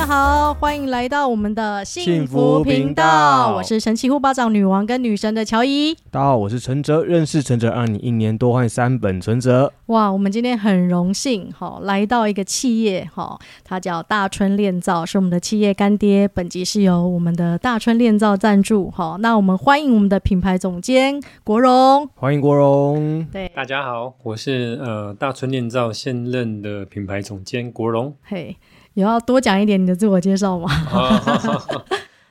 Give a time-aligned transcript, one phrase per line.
[0.00, 3.54] 家好，欢迎来到我们的幸福频道。
[3.54, 5.94] 我是神奇护巴掌女王跟女神的乔伊。
[6.10, 9.70] 大家好，我是陈哲，认识陈哲让你一年多换三本存折。
[9.86, 16.26] 哇，我们今天很荣幸哈，来到一个企业哈，它叫大春炼造，是我们的企业干爹。
[16.26, 19.18] 本集是由我们的大春炼造赞助哈。
[19.20, 23.28] 那我们欢迎我们的品牌总监国荣，欢迎国荣。
[23.30, 28.14] 对，大家好，我是呃大春炼造现任的品牌总监国荣。
[28.22, 28.56] 嘿。
[28.94, 30.68] 有要多讲一点你的自我介绍吗？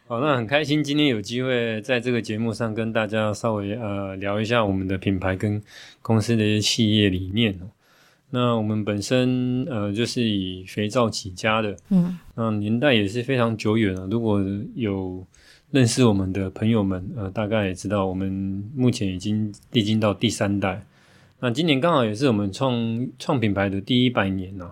[0.08, 5.62] 好，那很开心今天有机会在这个节目上跟大家稍微呃聊一下我们的品牌跟
[6.02, 7.60] 公司的一些企业理念。
[8.32, 14.08] 那我们本身呃就是以肥皂起家的，嗯，那年代也是非常久远了。
[14.08, 15.24] 如果有
[15.72, 20.84] 认识我们的朋友们，呃，大概也知道我们目前已经历经到第三代。
[21.40, 24.72] 那今年刚好也是我们创创品牌的第一百年呐。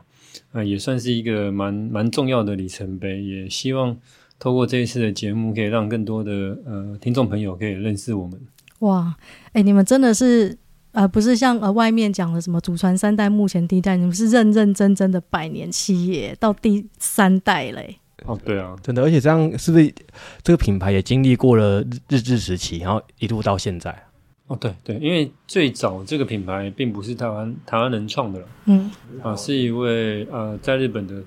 [0.54, 3.96] 呃，也算是一个蛮蛮重要的里程碑，也希望
[4.40, 8.40] 透过这一次的节目，可以让更多的呃听众朋友可以认识我们。
[8.80, 9.16] 哇，
[9.48, 10.58] 哎、欸，你们真的是
[10.92, 17.98] 呃，不是像呃外面讲的什么祖传三代，目前第一代，你们是认认真真的百年企业到第三代嘞。
[18.26, 19.94] 哦，对啊，真的，而且这样是不是
[20.42, 24.04] 这个品牌也经历过了日治时期，然后一路到现在？
[24.48, 28.90] 哦，对对，因为最早这个品牌并不是台湾台湾人创的了，嗯，
[29.22, 31.22] 啊，是一位呃在日本的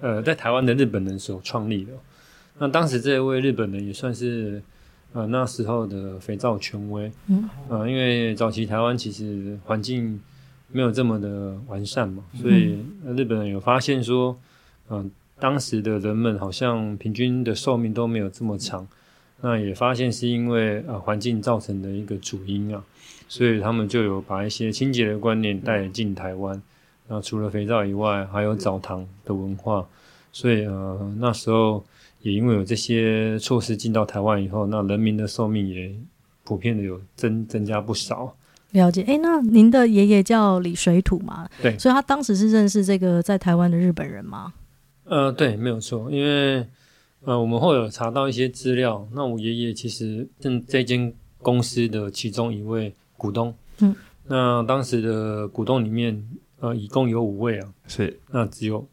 [0.00, 1.92] 呃在台湾的日本人所创立的。
[2.58, 4.62] 那当时这一位日本人也算是
[5.12, 10.20] 呃那时候的肥皂权威，嗯，啊，因为早期台湾其实环境
[10.70, 12.78] 没有这么的完善嘛，所以
[13.16, 14.38] 日本人有发现说，
[14.88, 15.10] 嗯、呃，
[15.40, 18.86] 当时的人们好像平均的寿命都没有这么长。
[19.44, 22.80] 那也发现是因为呃环境造成的一个主因啊，
[23.26, 26.62] 所以他们就有把一些清洁的观念带进台湾。
[27.08, 29.84] 那除了肥皂以外，还有澡堂的文化。
[30.30, 31.84] 所以呃那时候
[32.20, 35.92] 也因为有这些措施进到台湾以后，那人民的寿命也
[36.44, 38.36] 普遍的有增增加不少。
[38.70, 41.48] 了解，哎，那您的爷爷叫李水土嘛？
[41.60, 44.52] 对，所以他当时是认识这个在台湾的日本人吗？
[45.02, 46.64] 呃，对，没有错，因为。
[47.24, 49.08] 呃，我们会有查到一些资料。
[49.12, 53.54] 那我爷爷其实正这间公司的其中一位股东。
[53.78, 53.94] 嗯，
[54.26, 56.20] 那当时的股东里面，
[56.58, 57.72] 呃，一共有五位啊。
[57.86, 58.18] 是。
[58.32, 58.84] 那只有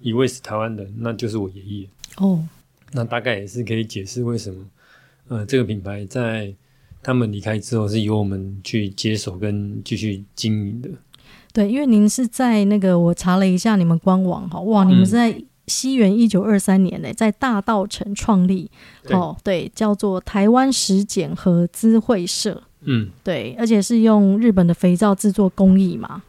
[0.00, 1.88] 一位是台湾人，那就是我爷爷。
[2.16, 2.44] 哦。
[2.90, 4.64] 那大概也是可以解释为什么，
[5.28, 6.52] 呃，这个品牌在
[7.00, 10.88] 他们离开之后是由我们去接手跟继续经营的。
[11.52, 15.40] 对，因为您是在那个，我查了一下你们官网，哈，哇，你们是在。
[15.68, 18.70] 嗯西元一九二三年呢，在大道城创立，
[19.10, 26.22] 哦，对，叫做台湾食检和资会社，嗯，对，而且是用日本的肥皂制作工艺嘛，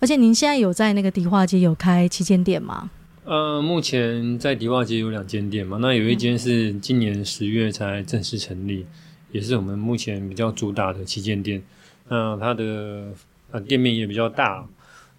[0.00, 2.90] 而且您现在有在那个迪化街有开旗舰店吗？
[3.24, 8.86] 呃，目前在迪化街有两间店嘛，那有一间是今年十月才正式成立，嗯，
[9.32, 11.62] 也是我们目前比较主打的旗舰店，
[12.08, 13.12] 那它的
[13.50, 14.66] 呃店面也比较大，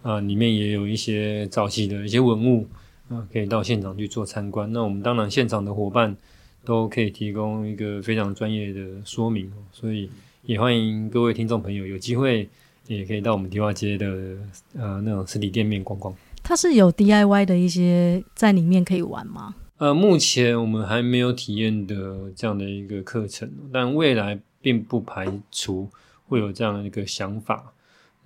[0.02, 2.68] 啊，呃，里面也有一些早期的一些文物。
[3.10, 4.72] 啊，可以到现场去做参观。
[4.74, 6.16] 那我们当然现场的伙伴
[6.64, 10.10] 都可以提供一个非常专业的说明，所以
[10.44, 12.50] 也欢迎各位听众朋友有机会
[12.88, 14.08] 也可以到我们迪化街的
[14.76, 16.14] 呃那种实体店面逛逛。
[16.44, 19.56] 它是有 DIY 的一些在里面可以玩吗？
[19.78, 25.90] 呃，目前我们还没有体验的这样的一个课程，但未来并不排除
[26.28, 27.74] 会有这样的一个想法。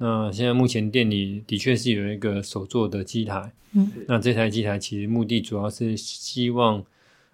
[0.01, 6.81] 那现在目前店里的确是有一个手做的机台，嗯，那这台机台其实目的主要是希望，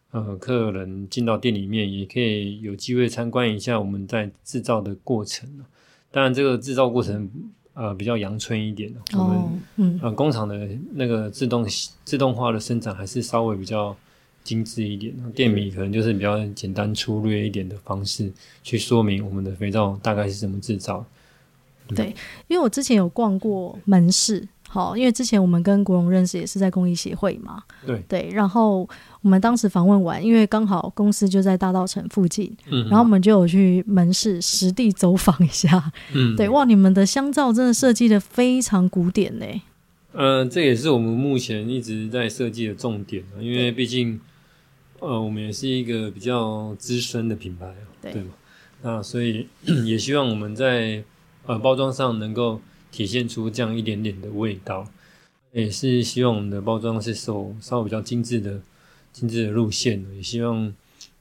[0.10, 5.48] 呃，客人进到店里面也可以有机会参观一下我们在制造的过程。
[6.12, 7.30] 当然，这个制造过程
[7.76, 11.64] 呃比较阳春一点我们嗯呃工厂的那个自动
[12.04, 13.96] 自动化的生产还是稍微比较
[14.44, 15.14] 精致一点。
[15.36, 18.34] 店里可能就是比较简单粗略一点的方式
[18.64, 21.06] 去说明我们的肥皂大概是怎么制造。
[21.94, 22.16] 对，
[22.48, 28.04] 因为我之前有逛过门市，好，因为之前我们跟国荣认识也是在公益协会嘛，对。
[28.08, 28.88] 对，然后
[29.22, 39.46] 我们当时访问完，因为刚好公司就在大道城附近，嗯，然后我们就有去门市实地走访一下，嗯，对，哇，你们的香皂真的设计的非常古典呢，
[40.14, 44.20] 嗯、呃，这也是我们目前一直在设计的重点，因为毕竟，
[45.00, 48.30] 呃，我们也是一个比较资深的品牌，对，对嘛，
[48.82, 49.48] 那所以
[49.86, 51.04] 也希望我们在
[51.48, 52.60] 呃，包装上能够
[52.92, 54.88] 体现出这样一点点的味道，
[55.52, 58.60] 也是希望我们的包装是走稍微比较精致的、
[59.14, 60.04] 精致的路线。
[60.16, 60.74] 也希望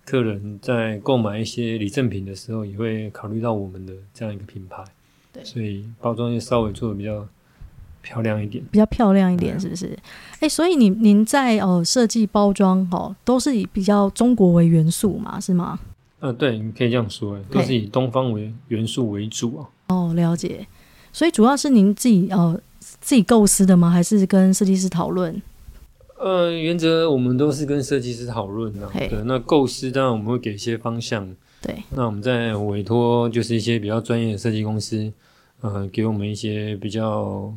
[0.04, 4.82] 客人在购买一些礼赠品的时候，也会考虑到我们的这样一个品牌。
[5.32, 7.26] 对，所以包装就稍微做的比较
[8.00, 9.86] 漂亮一点，比较漂亮一点，是不是？
[10.34, 15.78] 哎、欸，所以您您在哦设计包装哦，都是以比较中国为元素嘛，是吗？
[16.20, 19.68] 呃，对，你可以这样说，都是以东方为元素为主啊。
[19.88, 20.66] 哦，了解。
[21.12, 22.60] 所以主要是您自己哦
[23.00, 23.90] 自己构思的吗？
[23.90, 25.40] 还是跟设计师讨论？
[26.18, 28.88] 呃，原则我们都是跟设计师讨论的。
[28.92, 31.34] 对，那构思当然我们会给一些方向。
[31.60, 35.12] 对，那我们再委托就是一些比较专业的设计公司，
[35.60, 37.52] 呃，给我们一些比较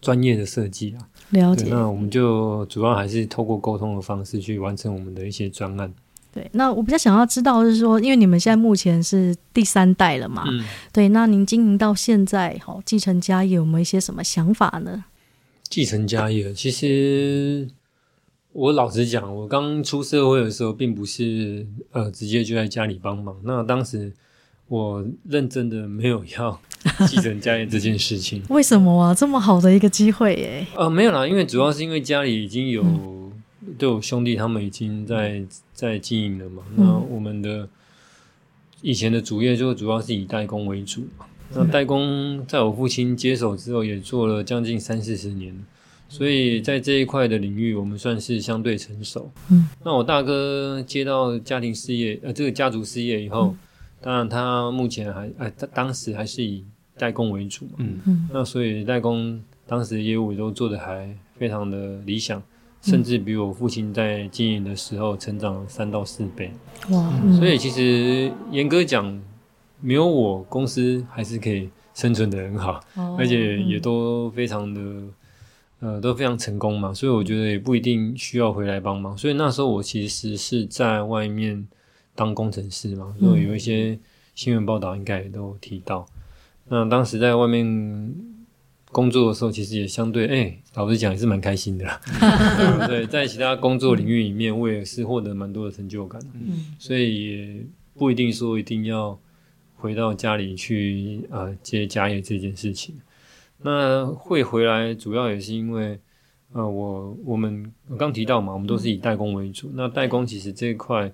[0.00, 1.08] 专业的设计啊。
[1.30, 1.66] 了解。
[1.68, 5.92] 那我们就主要还是透过沟通的方式去完成我们的一些专案。
[6.32, 10.44] 对，那我比较想要知道的是说，因为你们现在目前是第三代了嘛？
[10.48, 10.64] 嗯。
[10.92, 15.04] 对，那您经营到现在，好，继承家业有没有一些什么想法呢？
[15.68, 17.68] 继承家业，其实。
[18.52, 23.36] 我老实讲，我刚出社会的时候，并不是呃直接就在家里帮忙。
[23.44, 24.10] 那当时
[24.66, 26.58] 我认真的没有要
[27.06, 28.42] 继承家业这件事情。
[28.48, 29.14] 为什么啊？
[29.14, 30.66] 这么好的一个机会耶？
[30.76, 32.82] 呃，没有啦，因为主要是因为家里已经有
[33.76, 36.62] 对我兄弟他们已经在在经营了嘛。
[36.76, 37.68] 嗯、那我们的
[38.82, 41.26] 以前的主业就主要是以代工为主嘛。
[41.54, 45.54] 那代工在我父亲接手之后，也做了将近三四十年。
[46.10, 49.30] 所以在这一块的领域，我们算是相对成熟。
[49.50, 53.58] 嗯，那我大哥接到家庭事业，呃，这个家族事业以后，嗯、
[54.00, 56.64] 当然他目前还，呃，他当时还是以
[56.96, 57.72] 代工为主嘛。
[57.76, 58.28] 嗯嗯。
[58.32, 62.42] 那所以代工当时业务也都做得还非常的理想，
[62.82, 66.52] 甚至比我父亲在经营的时候成长了三到四倍。
[66.90, 67.12] 哇！
[67.22, 69.20] 嗯、所以其实严格讲，
[69.80, 74.80] 没有我公司还是可以生存的很好，哦、而且也都非常的。
[75.80, 79.16] 呃，都非常成功嘛，所以我觉得也不一定需要回来帮忙。
[79.16, 81.68] 所以那时候我其实是在外面
[82.16, 83.96] 当工程师嘛，所以有一些
[84.34, 86.04] 新闻报道应该也都提到。
[86.66, 88.12] 那当时在外面
[88.90, 92.00] 工作的时候，其实也相对，哎、欸，老实讲也是蛮开心的啦。
[92.88, 96.20] 对，在其他工作领域里面，我也是获得蛮多的成就感。
[96.32, 99.18] 嗯，所以也不一定说一定要
[99.76, 102.94] 回到家里去呃接家业这件事情。
[103.60, 105.98] 那会回来，主要也是因为，
[106.52, 109.70] 呃，我我们我刚提到嘛，我们都是以代工为主。
[109.74, 111.12] 那代工其实这一块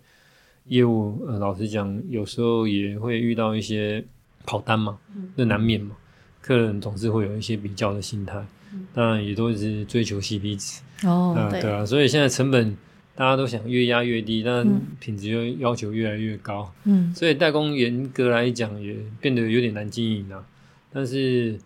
[0.67, 4.05] 业务，呃，老实讲，有时候也会遇到一些
[4.47, 4.99] 跑单嘛，
[5.35, 5.97] 那难免嘛。
[6.45, 8.45] 客人总是会有一些比较的心态，
[8.93, 10.83] 当然也都是追求 CP 值。
[11.07, 12.77] 哦，呃、对啊，所以现在成本
[13.15, 14.67] 大家都想越压越低，但
[15.01, 16.71] 品质又要求越来越高。
[16.85, 20.45] 嗯，所以代工严格来讲也变得有点难经营啊。
[20.93, 21.59] 但是。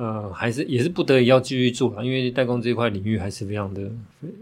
[0.00, 3.90] 呃，还是也是不得已要继续做了，因为代工这一块领域还是非常的，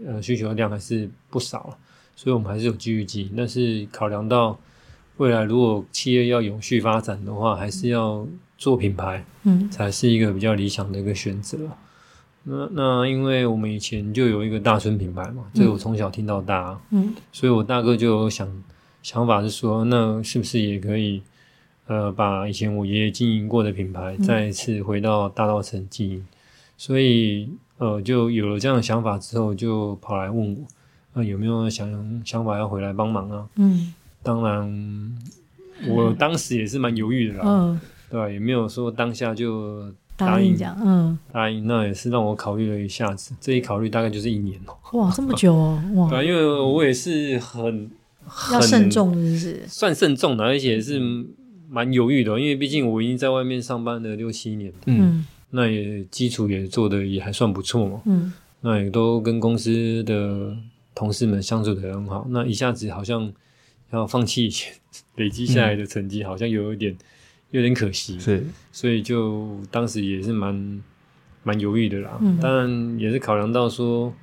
[0.05, 1.75] 呃，需求量还是不少，
[2.15, 3.33] 所以我们还是有继续经营。
[3.35, 4.55] 但是考量到
[5.17, 8.23] 未来如果企业要永续发展的话，还是要
[8.57, 11.57] 做品牌，嗯，才是一个比较理想的一个选择。
[12.43, 18.47] 那那因为我们以前就有一个大村品牌嘛，这个我从小听到大，嗯，所以我大哥就想
[19.01, 21.21] 想法是说，那是不是也可以？
[21.89, 26.27] 呃，把以前我爷爷经营过的品牌再一次回到大稻城经营，嗯、
[26.75, 30.67] 所以呃，就有了这样的想法之后，就跑来问我，
[31.13, 31.89] 呃，有没有想
[32.25, 33.47] 想法要回来帮忙啊？
[33.55, 35.17] 嗯，当然，
[35.87, 38.29] 我当时也是蛮犹豫的啦，嗯，对吧？
[38.29, 47.91] 也没有说当下就答应，嗯，答应，那也是让我考虑了一下子，这一考虑大概就是一年哦、喔，哇，这么久哦， 哇，对，因为我也是很，
[48.25, 49.65] 很要慎重，是不是？
[49.67, 51.01] 算慎重的，而且是。
[51.69, 60.55] 蛮犹豫的，因为毕竟我已经在外面上班了六七年，嗯，那也基础也做的也还算不错嘛，嗯，那也都跟公司的
[60.95, 63.29] 同事们相处得很好，那一下子好像
[63.91, 64.71] 要放弃以前
[65.17, 66.95] 累积下来的成绩，好像有一点
[67.51, 70.81] 有点可惜，是，所以就当时也是蛮
[71.43, 74.13] 蛮犹豫的啦，嗯，当然也是考量到说。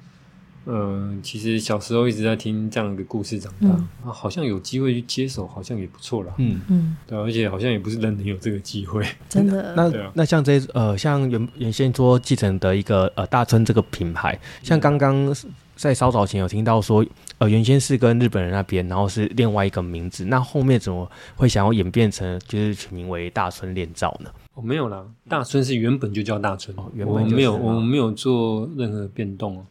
[0.67, 6.33] 嗯，其实小时候一直在听这样一个故事长大，嗯、啊，好像有机会去接手，好像也不错啦。
[6.39, 9.75] 嗯嗯，对，而且好像也不是人人有这个机会， 真的。
[9.77, 15.35] 那、 啊、那像这呃，像原原先说继承的一个呃大村这个品牌，像刚刚
[15.77, 17.05] 在稍早前有听到说，
[17.39, 24.31] 呃，原先是跟日本人那边，然后是另外一个名字，那后面怎么会想要演变成就是取名为大村炼造呢？
[24.55, 29.67] 哦，没有啦，大村是原本就叫大村，哦、原本没有，我们没有做任何变动哦。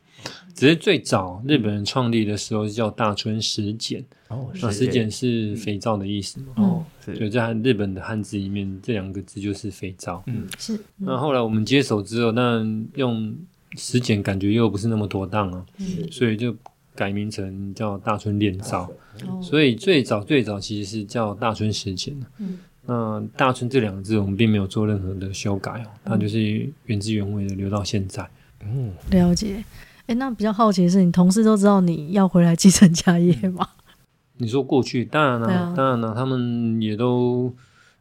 [0.54, 6.54] 只是最早日本人创立的时候叫大春石碱，哦，那石碱是肥皂的意思嘛？
[6.58, 6.86] 哦，
[7.20, 10.24] 就在日本的汉字里面，这两个字就是肥皂。
[10.28, 10.80] 嗯，是。
[10.98, 12.64] 那后来我们接手之后，那
[12.96, 13.36] 用
[13.78, 16.56] 石碱感觉又不是那么妥当啊，嗯，所以就
[16.96, 18.90] 改名成叫大春炼造。
[19.28, 22.16] 哦，所以最早最早其实是叫大春石碱。
[22.38, 28.30] 嗯，那大春这两个字，我们并没有做任何的修改哦，它就是原汁原味的留到现在。
[28.64, 29.64] 嗯，了解。
[30.08, 33.68] 哎，那比较好奇的是，你同事都知道你要回来继承家业吗？
[34.38, 37.54] 你说过去，当然了，啊，当然了，他们也都，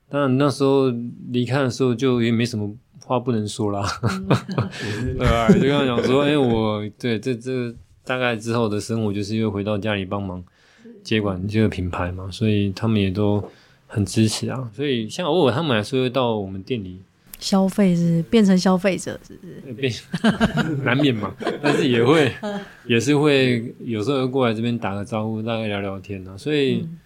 [0.09, 0.91] 当然那时候
[1.31, 2.69] 离开的时候就也没什么
[3.05, 3.87] 话不能说啦，
[5.17, 5.49] 对吧？
[5.53, 7.73] 就跟他讲说，哎，我对这这
[8.05, 10.43] 大概之后的生活就是因为回到家里帮忙
[11.05, 13.49] 接管这个品牌嘛，所以他们也都
[13.87, 14.69] 很支持啊。
[14.75, 17.01] 所以像偶尔他们还是会到我们店里。
[17.43, 19.73] 消费是变成消费者，是不是？
[19.73, 19.93] 变
[20.85, 22.33] 难免嘛，但是也会，
[22.87, 26.39] 也是会有时候会过来这边打个招呼，大概聊聊天啊。
[26.39, 26.99] 所以、嗯、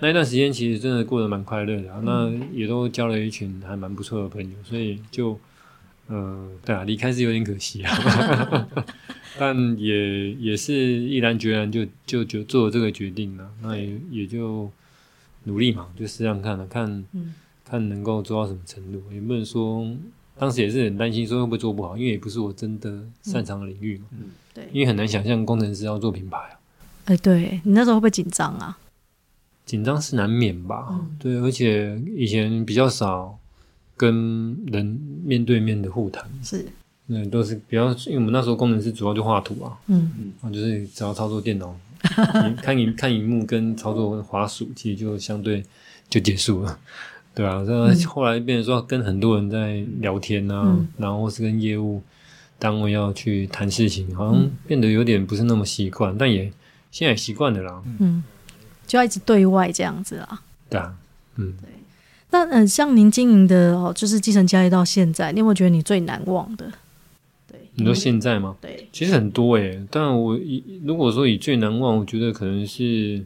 [0.00, 4.56] 那一段时间其实真的过得蛮快乐的、啊嗯，那也都交了一群还蛮不错的朋友。
[4.64, 5.38] 所以就，
[6.08, 8.68] 嗯、呃，对啊，离开是有点可惜啊，
[9.38, 13.46] 但也也是毅然决然就就就做了这个决定了。
[13.62, 14.72] 那也也就
[15.44, 17.04] 努力嘛，就试试看了看。
[17.12, 17.34] 嗯
[17.72, 19.88] 看能够做到什么程度，也不能说
[20.38, 24.04] 当时也是很担心，说会不会做不好，因为也不是我真的擅长的领域嘛。
[24.10, 26.60] 嗯，对，因为很难想象工程师要做品牌啊。
[27.06, 28.76] 哎、欸，对你那时候会不会紧张啊？
[29.64, 30.88] 紧张是难免吧。
[30.90, 33.38] 嗯，对，而且以前比较少
[33.96, 34.84] 跟人
[35.24, 36.66] 面对面的互谈，是，
[37.06, 41.74] 那都是比较，因为我们那时候工程师主要就画图啊，嗯嗯，啊就是只要操作电脑，
[42.60, 45.64] 看影看荧幕跟操作滑鼠，其实就相对
[46.10, 46.78] 就结束了。
[47.34, 52.02] 对啊，这后来变成说跟很多人在聊天啊，嗯、然后是跟业务
[52.58, 56.52] 单位要去谈事情，好像变得有点不是那么习惯，但也
[56.90, 57.82] 现在也习惯了啦。
[58.00, 58.22] 嗯，
[58.86, 60.42] 就要一直对外这样子啊。
[60.68, 60.94] 对啊，
[61.36, 61.70] 嗯，对。
[62.30, 66.70] 那嗯，像您经营的哦，就是继承家业到现在，你有没有觉得你最难忘的？
[67.50, 68.54] 对，你说现在吗？
[68.60, 73.24] 对，其实很多诶，但我以如果说以最难忘，我觉得可能是。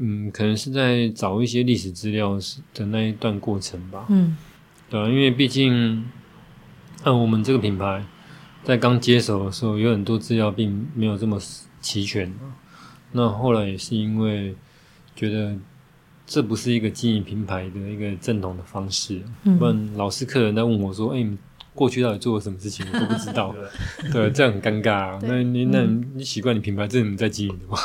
[0.00, 2.38] 嗯，可能是在找一些历史资料
[2.72, 4.06] 的那一段过程吧。
[4.08, 4.36] 嗯，
[4.88, 5.72] 对啊，因为毕竟，
[7.02, 8.04] 按、啊、我们这个品牌
[8.62, 11.40] 在刚接手的时候，有很多资料并没有这么
[11.80, 12.32] 齐全。
[13.12, 14.54] 那后来也是因为
[15.16, 15.56] 觉得
[16.26, 21.26] 这不是一个经营品牌的一个正统的方式，嗯、不然老是客人在问我说：“哎、
[21.78, 23.54] 过去到底做了什么事情？”我都不知道。
[24.12, 25.18] 对，这样很尴尬、啊。
[25.22, 25.82] 那你那
[26.16, 27.78] 你习惯你品牌这是你在经营的吗？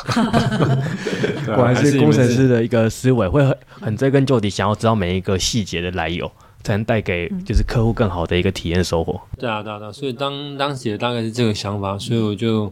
[1.54, 6.30] 果然是工程师的一个思维，会很很追根究底，想要知道每一个细节的来由，
[6.64, 9.20] 才能带给就是客户更好的一个体验收获。
[9.38, 9.92] 对啊，对啊，对啊。
[9.92, 12.64] 所以当当时也大概是这个想法，所以我就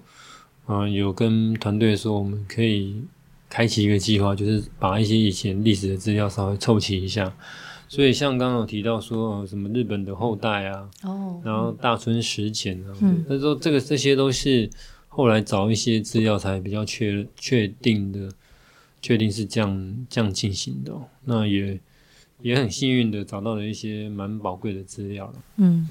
[0.66, 2.96] 嗯、呃、有跟团队说，我们可以
[3.48, 7.32] 开启一个计划，就是把一些以前历史的资料稍微凑齐一下。
[7.92, 14.70] 所以像刚刚有提到说、呃、什么日本的后代啊，哦，然后大村石简啊，嗯，他说这个这些都是
[15.08, 18.30] 后来找一些资料才比较确确定的。
[19.04, 20.92] 确定是这样这样进行的，
[21.24, 21.76] 那也
[22.40, 25.34] 也很幸运的找到了一些蛮宝贵的资料了。
[25.56, 25.88] 嗯，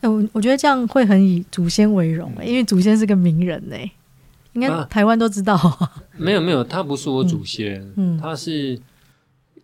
[0.00, 3.92] 我我觉得这样会很以祖先为荣、欸，因为祖先是个名人呢、欸，
[4.54, 6.02] 应该台湾都知道、啊。
[6.16, 8.80] 没有没有，他不是我祖先，嗯，他是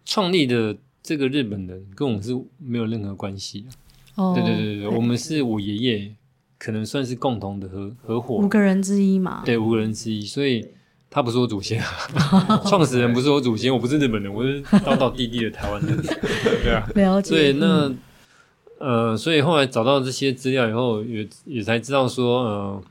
[0.04, 3.64] 创立的这个日本人，跟我们是没有任何关系。
[4.16, 6.12] 哦，对对对对，我们是我爷爷，
[6.58, 9.42] 可能算是共同的合合伙五个人之一嘛。
[9.44, 10.66] 对，五个人之一，所以。
[11.10, 11.80] 他不是我祖先，
[12.66, 15.96] 创始人不是我祖先，我不是日本人，我是道道地地的台湾人，
[16.64, 17.28] 对啊，了解。
[17.28, 17.86] 所以那、
[18.80, 22.82] 嗯、呃，所以后来找到这些资料以后，也也才知道说，呃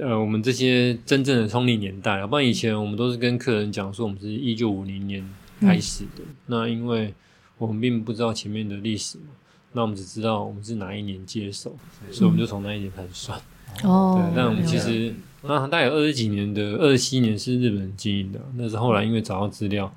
[0.00, 5.26] 呃，我们这些真正的创立年代，要不然以前我们都是跟客人讲说，我们是一九五零年
[5.60, 6.34] 开始的、嗯。
[6.46, 7.14] 那因为
[7.58, 9.32] 我们并不知道前面的历史嘛，
[9.72, 11.76] 那我们只知道我们是哪一年接手，
[12.10, 13.38] 所以我们就从那一年开始算。
[13.82, 15.14] 哦、嗯，对，那我们其实。
[15.46, 19.94] 那大概有二十几年的，二十七年是日本人经营的，那是后来因为找到资料，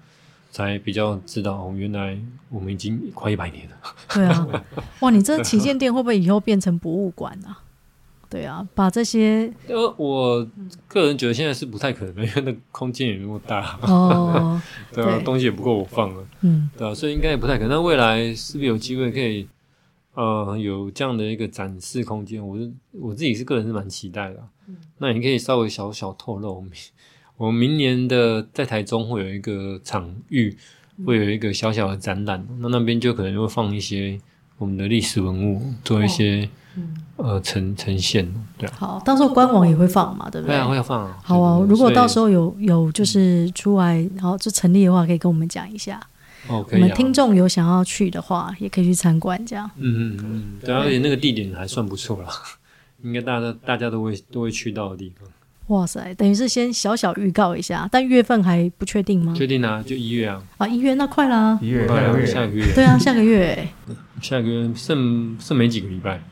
[0.51, 3.75] 才比较知道哦，原来我们已经快一百年了。
[4.13, 4.45] 对啊，
[4.99, 7.63] 哇，你这旗舰店会不会以后变成博物馆啊？
[8.29, 9.51] 对啊，把这些……
[9.67, 10.47] 呃，我
[10.87, 14.61] 个人觉得现在是不太可能，因为那空间也那么大哦，
[14.93, 17.69] 对啊，东西也不够我放了，嗯，对啊，所以应该也不太可能。
[17.69, 19.47] 那未来是不是有机会可以？
[20.13, 24.75] 呃，有这样的一个展示空间，我是我自己是个人是蛮期待的、啊嗯。
[24.97, 26.65] 那你可以稍微小小透露，
[27.37, 30.57] 我们明年的在台中会有一个场域，
[31.05, 34.19] 会有一个小小的展览、嗯，那那边就可能会放一些
[34.57, 36.49] 我们的历史文物，做一些、哦、
[37.17, 38.27] 呃呈呈现。
[38.57, 40.55] 对、啊，好，到时候官网也会放嘛，对不对？
[40.55, 41.17] 会啊，会放啊。
[41.23, 45.99] 好啊，如果到时候有有就是出来，然后就成立的话，可以跟我们讲一下。
[46.49, 49.69] Okay, 我们听众有想要去的话，也可以去参观，这样。
[49.75, 52.29] 嗯嗯嗯，对，而且那个地点还算不错啦，
[53.03, 55.27] 应该大家大家都会都会去到的地方。
[55.67, 59.33] 哇塞，等于是先小小预告一下，但月份还不确定吗？
[59.35, 60.41] 确定啊，就一月啊。
[60.57, 62.73] 啊，一月那快啦，一月快了，下个月。
[62.73, 63.67] 对啊，下个月，
[64.21, 66.23] 下个月剩剩没几个礼拜。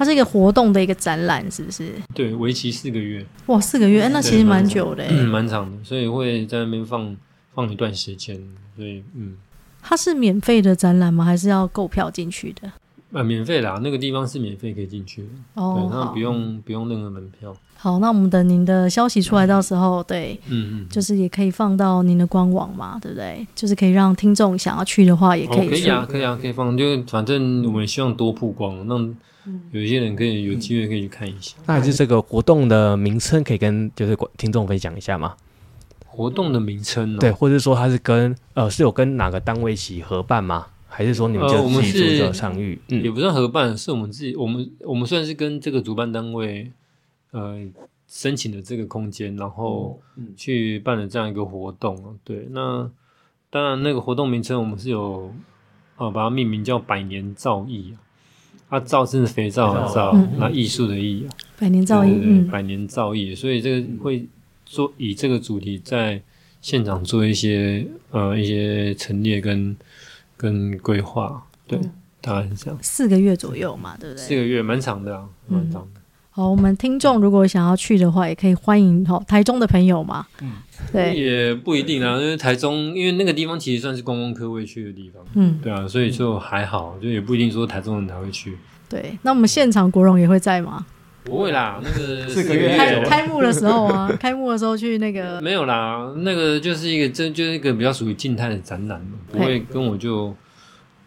[0.00, 1.92] 它是一个活动的一个展览，是不是？
[2.14, 3.22] 对，为期四个月。
[3.48, 7.14] 哇，四个月，那其实蛮久的，嗯，蛮长的，所以会在那边放
[7.54, 8.34] 放一段时间。
[8.74, 9.36] 所以，嗯，
[9.82, 11.22] 它是免费的展览吗？
[11.22, 12.72] 还是要购票进去的？
[13.12, 15.28] 啊，免费啦，那个地方是免费可以进去的。
[15.56, 17.54] 哦，对，那不用不用任何门票。
[17.76, 23.46] 好，那我们等您的消息出来，到时候对，嗯嗯，就是也可以放到您的官网嘛，对不对？
[23.54, 25.70] 就是可以让听众想要去的话，也可以去。
[25.70, 26.74] 可以啊，可以啊，可以放。
[26.74, 29.14] 就反正我们希望多曝光，让
[29.72, 31.56] 有一些人可以有机会可以去看一下。
[31.66, 35.36] 那还是这个活动的名称可以跟就是听众分享一下吗？
[36.06, 40.66] 活动的名称，对，或者说它是跟呃是有跟哪个单位一起合办吗？
[40.88, 42.78] 还是说你们就自己组织场域？
[42.88, 46.72] 嗯，也不算合办，是我们自己，我们我们算是跟这个主办单位，
[47.30, 47.60] 呃，
[48.08, 50.00] 申请的这个空间，然后
[50.36, 52.18] 去办了这样一个活动。
[52.24, 52.90] 对，那
[53.48, 55.32] 当然那个活动名称我们是有，
[55.96, 57.98] 呃，把它命名叫“百年造诣”啊，
[58.70, 64.26] 它造是肥皂的皂，那艺术的艺啊，百年造诣，嗯，百年造诣，所以这个会
[64.64, 66.22] 做以这个主题在
[66.62, 69.76] 现场做一些呃一些陈列跟。
[70.42, 71.46] 跟规划。
[71.66, 74.24] 对，嗯、大概是这样，四个月左右嘛，对不对？
[74.24, 75.99] 四个月蛮长的啊，蛮长的。
[76.40, 80.26] 好，我们听众如果想要去的话，也可以欢迎哈台中的朋友嘛。
[80.40, 80.52] 嗯，
[80.90, 88.56] 对，也不一定啊，因为台中，因为那个地方其实算是观光客会去的地方，嗯，对啊，所以就还好，就也不一定说台中人才会去。
[88.88, 90.86] 对，那我们现场国荣也会在吗？
[91.24, 98.98] 不会啦，那个 四个月开开幕的时候啊， 开幕的时候去那个没有啦，那个就是一个这就是一个比较属于静态的展览，
[99.30, 100.34] 不会跟我就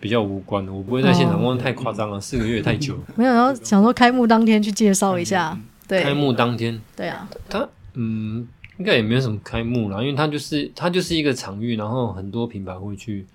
[0.04, 2.94] 比较无关的，我不会在现场，问太夸张了，四个月太久。
[3.16, 5.58] 没有，然后想说开幕当天去介绍一下，
[5.88, 8.46] 对，开幕当天，对啊，他嗯，
[8.78, 13.26] 应该也没有什么开幕啦，因为他就是他就是一个场域，然后很多品牌会去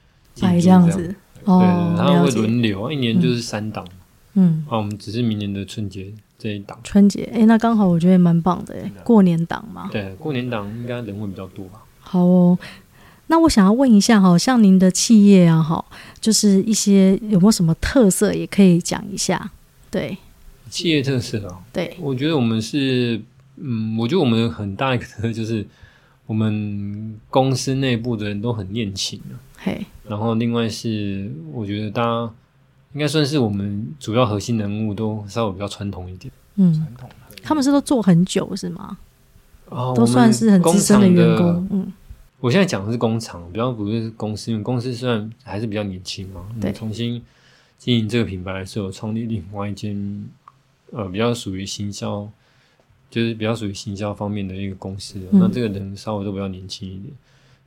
[0.42, 1.06] 摆这样子，
[1.42, 3.82] 对，他会轮流，一年就是三档，
[4.34, 6.12] 嗯，啊，我们只是明年的春节。
[6.38, 6.78] 这一档。
[6.84, 9.88] 春节，哎，那刚好我觉得也蛮棒的，哎，过年档嘛。
[9.90, 11.82] 对，过年档应该人会比较多吧。
[11.99, 12.56] 好哦，
[13.28, 15.82] 那我想要问一下，哈像您的企业啊，哈，
[16.21, 19.50] 就是一些有没有什么特色，也可以讲一下。
[19.91, 20.19] 对，
[20.69, 23.21] 企业特色啊，对，我觉得我们是，
[23.56, 25.67] 嗯，我觉得我们很大一个特色 就是，
[26.26, 29.38] 我们公司内部的人都很念情啊。
[29.58, 32.30] 嘿，然后另外是，我觉得大家。
[32.95, 36.32] 应该算是我们主要核心人物都稍微比较传统一点。
[36.56, 37.08] 嗯，传统。
[37.43, 38.97] 他们是都做很久是吗？
[39.69, 41.69] 哦，都算是很资深的员工。
[41.71, 41.93] 嗯，
[42.40, 46.46] 我现在讲的是工厂，比较不是公司，因为公司虽然还是比较年轻嘛。
[46.60, 46.72] 对。
[46.72, 47.22] 重新
[47.76, 50.28] 经营这个品牌的时候，创立另外一间
[50.92, 52.28] 呃比较属于行销，
[53.10, 55.18] 就是比较属于行销方面的一个公司。
[55.32, 55.40] 嗯。
[55.40, 57.12] 那这个人稍微都比较年轻一点。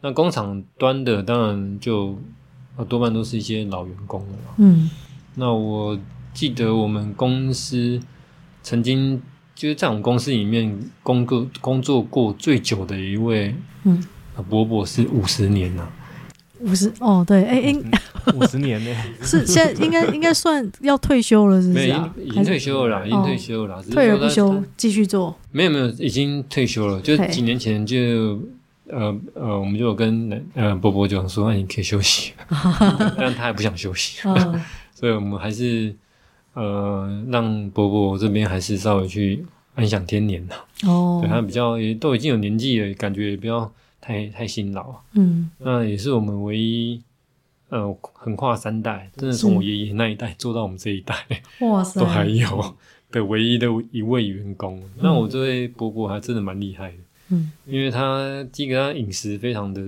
[0.01, 2.17] 那工厂端的当然就
[2.87, 4.37] 多半都是一些老员工了。
[4.57, 4.89] 嗯。
[5.35, 5.99] 那我
[6.33, 8.01] 记得我们公司
[8.63, 9.21] 曾经
[9.53, 13.53] 就是在我们公司里面工作工作过最久的一位，
[13.83, 14.03] 嗯，
[14.49, 15.89] 伯伯是五十年了。
[16.59, 18.95] 五十哦，对，哎哎，五十年呢？
[19.23, 21.87] 是现在应该应该算要退休了，是不是？
[21.87, 25.35] 已经已经退休了啦，已经退休了啦，退而不休，继续做。
[25.51, 27.01] 没有没有，已经退休了。
[27.01, 28.39] 就几年前就
[28.89, 32.33] 呃呃，我们就有跟呃伯伯讲说，那你可以休息，
[33.17, 34.19] 但他还不想休息。
[34.93, 35.95] 所以我们还是
[36.53, 40.53] 呃，让伯伯这边还是稍微去安享天年呐。
[40.87, 44.93] 哦，对，他比较也都已经有年纪了，感觉也不要太太辛劳。
[45.13, 47.01] 嗯，那也是我们唯一
[47.69, 51.15] 呃，横跨三代，真的从我爷爷那一代做到我们这一代，
[51.61, 52.75] 哇塞，都还有
[53.11, 54.77] 的唯一的一位员工。
[54.79, 56.97] 嗯、那我这位伯伯还真的蛮厉害的。
[57.29, 59.81] 嗯，因为他基本上饮食非常的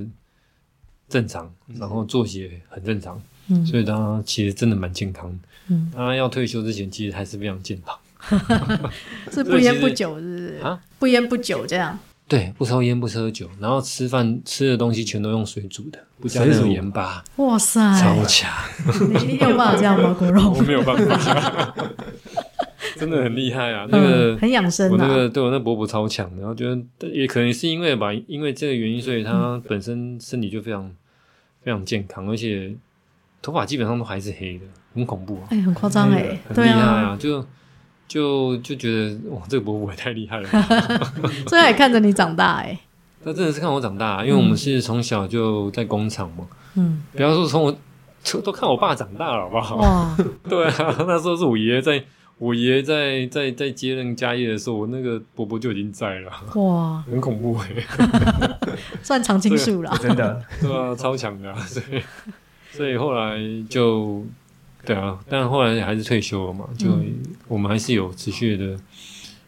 [1.10, 3.22] 正常，然后作息也很正常。
[3.50, 5.40] 嗯，所以他其实真的蛮健康的。
[5.68, 8.00] 嗯，他要退休之前，其实还是非常健康。
[9.30, 10.82] 是不烟不酒，是不是啊？
[10.98, 12.00] 不烟不酒这样。
[12.28, 17.24] 对，不抽烟不喝酒，然后吃饭吃的东西全都用水煮的，不加那种盐巴。
[17.36, 18.50] 哇塞，超强！
[19.28, 20.16] 你有办法这样吗？
[20.18, 20.54] 国荣？
[20.54, 21.76] 我没有办法，
[22.98, 23.86] 真的很厉害啊！
[23.90, 24.90] 那个很养生。
[24.92, 30.90] 我那个对我那伯伯超强，然后觉得也可能是因为吧，因为这个原因，所以他本身身体就非常
[31.62, 32.76] 非常健康，而且。
[33.46, 34.64] 头发基本上都还是黑的，
[34.96, 35.48] 很恐怖啊！
[35.52, 37.18] 哎、欸，很夸张哎，很厉害啊！
[37.20, 37.46] 就
[38.14, 40.48] 就就觉得哇，这个伯伯也太厉害了，
[41.50, 42.78] 所以也看着你长大哎。
[43.26, 46.46] 他真的是看我长大，因为我们是从小就在工厂嘛。
[46.76, 47.76] 嗯，不要说从我
[48.44, 49.78] 都看我爸长大了，好不好？
[49.78, 52.04] 哇， 对啊，那时候是我爷爷在，
[52.38, 56.32] 我爷爷在在在接任家业的时候，我那个伯伯就已经在了。
[56.54, 62.02] 哇， 很恐怖哎、欸，算常青树了，真的，对啊，超强的、啊，所以
[62.70, 64.24] 所以后来就
[64.86, 67.14] 对啊，但后来还是退休了嘛，就、嗯、
[67.48, 68.78] 我们还是有持续的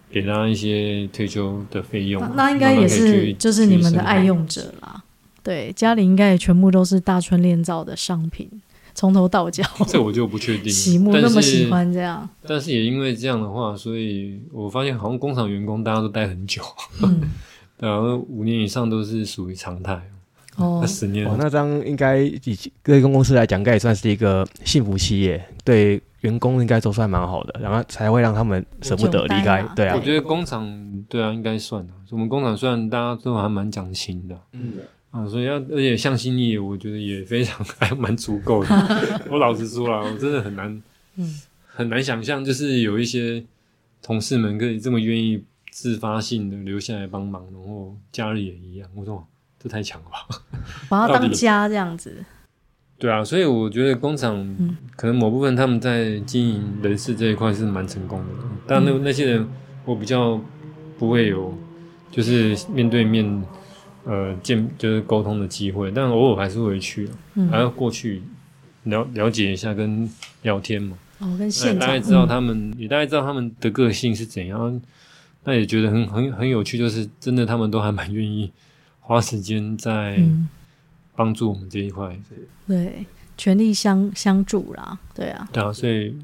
[0.09, 2.21] 给他一些退休的费用。
[2.21, 5.03] 那，那应该也是就是你们的爱用者啦，
[5.43, 8.49] 对，家里应该也全部都是大春炼造的商品。
[8.97, 10.71] 从头到脚，这我就不确定。
[10.71, 16.61] 喜木那么喜欢这样，但是也因为这样的话，所以我发现好像工厂员工大家都待很久，
[17.03, 17.19] 嗯，
[17.77, 20.01] 然后五年以上都是属于常态。
[20.55, 22.39] 哦，那十年，哦，那张应该以
[22.83, 29.61] 对公司来讲，应该也算是一个幸福企业，对员工应该都算蛮好的，然后才会让他们舍不得离开。
[29.75, 30.65] 对啊，我觉得工厂
[31.09, 31.93] 对啊，应该算的。
[32.11, 34.73] 我们工厂虽然大家都还蛮讲情的，嗯。
[35.11, 38.69] 啊，所以要而且向心力，我觉得也非常还蛮足够的。
[39.31, 40.83] 我老实说啦，我真的很难，
[41.15, 43.41] 嗯，很难想象，就是有一些
[44.01, 45.41] 同事们可以这么愿意
[45.71, 48.89] 自发性的留下来帮忙，然后家里也一样。
[48.93, 49.25] 我说
[49.59, 50.27] 这太强了吧，
[50.89, 52.23] 把它当家这样子。
[52.97, 54.35] 对啊，所以我觉得工厂
[54.95, 58.25] 可能某部分他们在经营人事这一块是蛮成功的，
[58.65, 59.47] 但那那些人
[59.83, 60.39] 我比较
[60.97, 61.53] 不会有，
[62.11, 63.43] 就是面对面。
[64.07, 68.21] 呃，见就是沟通的机会，但偶尔还是会去，嗯、还要过去
[68.83, 70.07] 了了解一下，跟
[70.43, 70.95] 聊天嘛。
[71.17, 74.79] 哦，跟现场大概知道他们，嗯、也大概知道他们的个性是怎样。
[75.43, 78.51] 那也觉得很很很有趣，就是真的，他们都还蛮愿意
[79.05, 80.19] 花时间在
[81.15, 82.07] 帮助我们这一块。
[82.07, 83.05] 嗯、对，
[83.37, 84.97] 全力相相助啦。
[85.13, 86.15] 对啊，对啊，所以。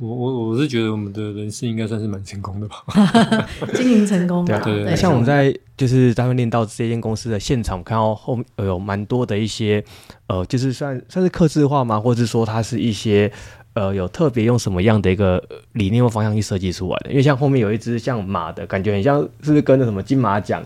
[0.00, 2.76] 我我我是觉得我们的人事应该算是蛮成功的吧，
[3.74, 4.56] 经营成功的。
[4.62, 9.84] 对对，像我们在就是大春炼造这间公司的现场，看到后面有蛮多的一些
[10.28, 11.98] 呃，就是算算是客制化吗？
[11.98, 13.32] 或者是说它是一些
[13.78, 17.10] 呃有特别用什么样的一个理念或方向去设计出来的？
[17.10, 20.62] 因为像后面有一只像马的感觉，很像是不是跟着什么金马奖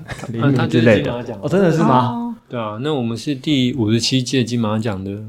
[0.71, 1.13] 之类的？
[1.41, 2.09] 哦，真的是吗？
[2.09, 5.23] 哦、对啊，那我们是第五十七届金马奖的。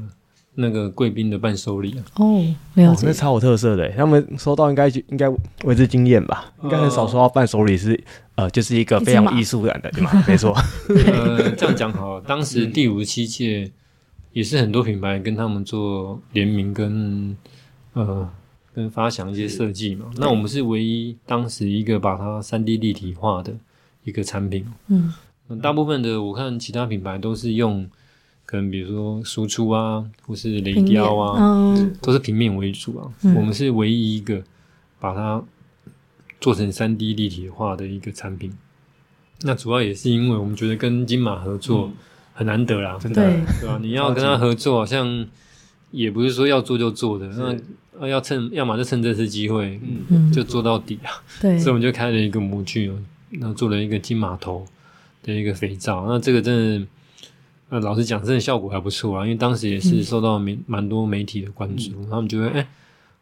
[0.56, 2.40] 那个贵宾的伴手礼哦，
[2.74, 5.28] 没有、哦，那超有特色的，他们收到应该应该
[5.64, 6.44] 为之惊艳吧？
[6.62, 8.00] 应该很少收到伴手礼是
[8.36, 10.12] 呃，就是一个非常艺术感的，对吗？
[10.28, 10.56] 没错。
[10.88, 13.68] 呃，这样讲好，当时第五十七届
[14.32, 17.36] 也是很多品牌跟他们做联名跟
[17.94, 18.30] 呃
[18.74, 20.10] 跟发想一些设计嘛。
[20.16, 23.56] 那我们是唯一当时一个把它三 D 立体化的
[24.04, 24.66] 一个产品。
[24.88, 25.12] 嗯，
[25.62, 27.88] 大部分的我看其他品牌都是用。
[28.46, 33.10] 可能比如说输出啊，或是雷雕啊，嗯、都是平面为主啊。
[33.22, 34.40] 嗯、我们是唯一一个
[35.00, 35.42] 把它
[36.42, 38.52] 做成三 D 立体化的一个产品。
[39.40, 41.90] 那主要也是因为我们觉得跟金马合作
[42.34, 43.22] 很难得啦，真的，
[43.62, 43.78] 对吧？
[43.80, 45.26] 你要跟他合作，好像
[45.90, 47.64] 也不是说要做就做的，是
[48.00, 51.10] 那要趁，要么就趁这次机会，嗯，就做到底啊。
[51.40, 52.92] 对，所以我们就开了一个模具，
[53.30, 54.66] 然后做了一个金马头
[55.22, 56.06] 的一个肥皂。
[56.06, 56.86] 那这个真的。
[57.70, 62.66] 那老实讲，真的效果还不错啊，因为当时也是受到蛮蛮多媒体的关注，嗯、他们就会哎、欸，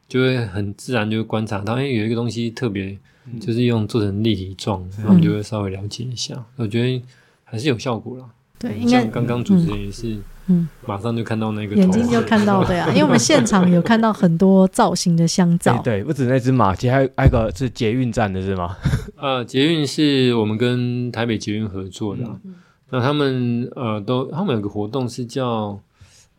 [0.08, 2.98] 就会很自然就会观察到，哎、欸，有一个东西特别，
[3.40, 6.44] 就是用做成立体状，他们、嗯、就会稍微了解一下。
[6.56, 7.02] 我觉得
[7.44, 8.28] 还是有效果啦。
[8.62, 18.76] 对，应该刚刚主持人也是，嗯，马上就看到那个眼睛就看到，对啊， 因为我们现场有看到很多造型的香皂，对，对，不止那只马，其实还还有个是捷运站的是吗？
[19.16, 22.38] 呃，捷运是我们跟台北捷运合作的、啊。
[22.44, 22.54] 嗯
[22.94, 25.80] 那他们呃都，他们有个活动是叫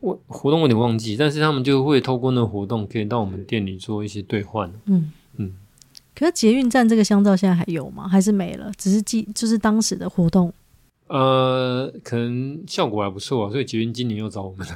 [0.02, 4.70] 我活动我有点忘记，但是他们就会透过那个活动，可以到我们店里做一些兑换。
[4.86, 5.48] 嗯嗯。
[5.48, 5.52] 嗯，
[6.14, 8.08] 可是捷运站这个香皂现在还有吗？
[8.08, 8.72] 还是没了？
[8.78, 10.54] 只是记就是当时的活动。
[11.13, 14.73] 呃，可能效果还不错啊，所以捷运今年又找我们了，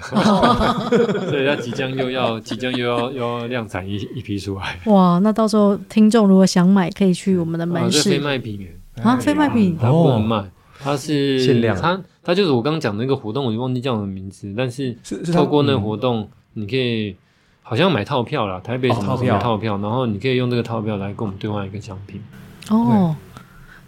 [1.32, 4.80] 所以他即将又要即将又要又要量产一一批出来。
[4.86, 8.12] 哇，那到时候听众如果想买，可以去我们的门市。
[8.12, 8.67] 非卖品
[9.02, 10.45] 啊，非卖品，它不能卖。
[10.80, 14.54] 它是限量，它它就是我刚刚讲的那个活动，我就忘记叫什么名字。
[14.56, 14.95] 但是
[15.34, 17.15] 透过那个活动，你可以
[17.63, 22.21] 好像买套票啦，台北什么什么套票，然后你可以用这个套票来跟我们兑换一个奖品。
[22.69, 23.15] 哦，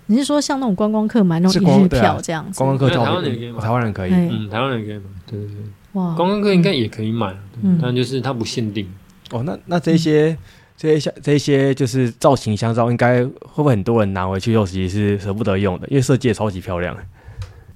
[0.09, 2.57] 你是说像那种观光客买那种一日票这样子？
[2.57, 5.55] 观光客台湾人可以买，台湾人可以，嗯，台湾人可以买，对对对。
[5.93, 7.35] 哇，观光客应该也可以买，
[7.81, 8.87] 但就是它不限定。
[9.31, 10.37] 哦，那那这些。
[10.81, 15.85] 这些像这些就是造型香皂，应该会不会很多人拿回去又其实是舍不得用的？
[15.89, 16.95] 因为设计也超级漂亮。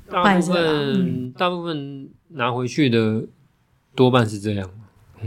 [0.10, 3.22] 大部分大部分拿回去的
[3.94, 4.70] 多半是这样，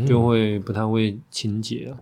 [0.06, 2.00] 就会不太会清洁啊。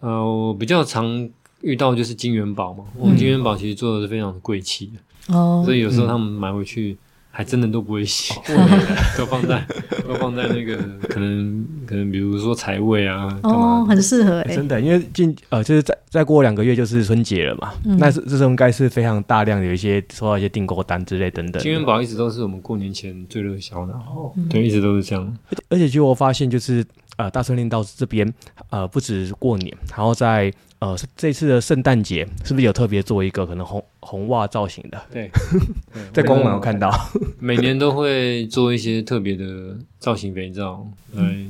[0.00, 1.28] 呃，我比较常
[1.64, 6.94] 遇到就是金元宝嘛，我们金元宝其实做的是非常的贵气的，哦，所以有时候他们买回去
[7.30, 8.34] 还真的都不会洗，
[9.18, 9.66] 都放在
[10.06, 10.76] 都放在那个
[11.08, 21.62] 可能可能比如说财位啊，哦，很适合真的，因为近呃就是再再过两个月就是春节了嘛，嗯、那这这时候应该是非常大量的有一些收到一些订购单之类等等。
[21.62, 25.38] 金元宝一直都是我们过年前最热销的，哦，对，一直都是这样。
[25.48, 26.84] 而且而且就我发现就是
[27.16, 28.30] 呃大森林到这边
[28.70, 30.52] 呃不止过年，然后在。
[30.84, 35.02] 呃，这次的圣诞节是不是有特别做一个可能红红袜造型的？
[35.10, 35.30] 对，
[36.12, 36.92] 在官网有看到，
[37.38, 41.46] 每年都会做一些特别的造型肥皂来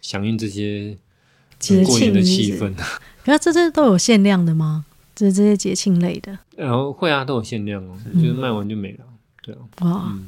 [0.00, 0.96] 响应这些
[1.58, 2.72] 节庆的气氛。
[3.24, 4.84] 可是这些都有限量的吗？
[5.16, 6.38] 就是这些节庆类的？
[6.56, 9.04] 然后会啊，都有限量哦，就是卖完就没了。
[9.42, 10.02] 对啊，哇。
[10.12, 10.26] 嗯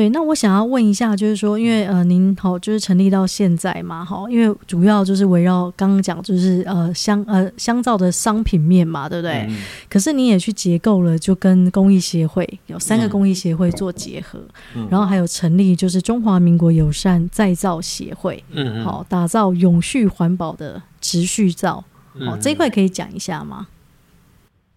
[0.00, 9.44] 对，那我想要问一下，就是说，因为呃，您好，就是成立到现在嘛，哈，因为主要就是围绕刚刚讲，就是呃香呃香皂的商品面嘛，对不对？
[9.50, 9.58] 嗯、
[9.90, 14.40] 可是你也去结构了，就跟公益协会有三个公益协会做结合，
[14.74, 21.84] 嗯、然后还有成立就是中华民国友善再造协会，嗯好，打造永续环保的持续皂，
[22.24, 23.66] 好，这一块可以讲一下吗？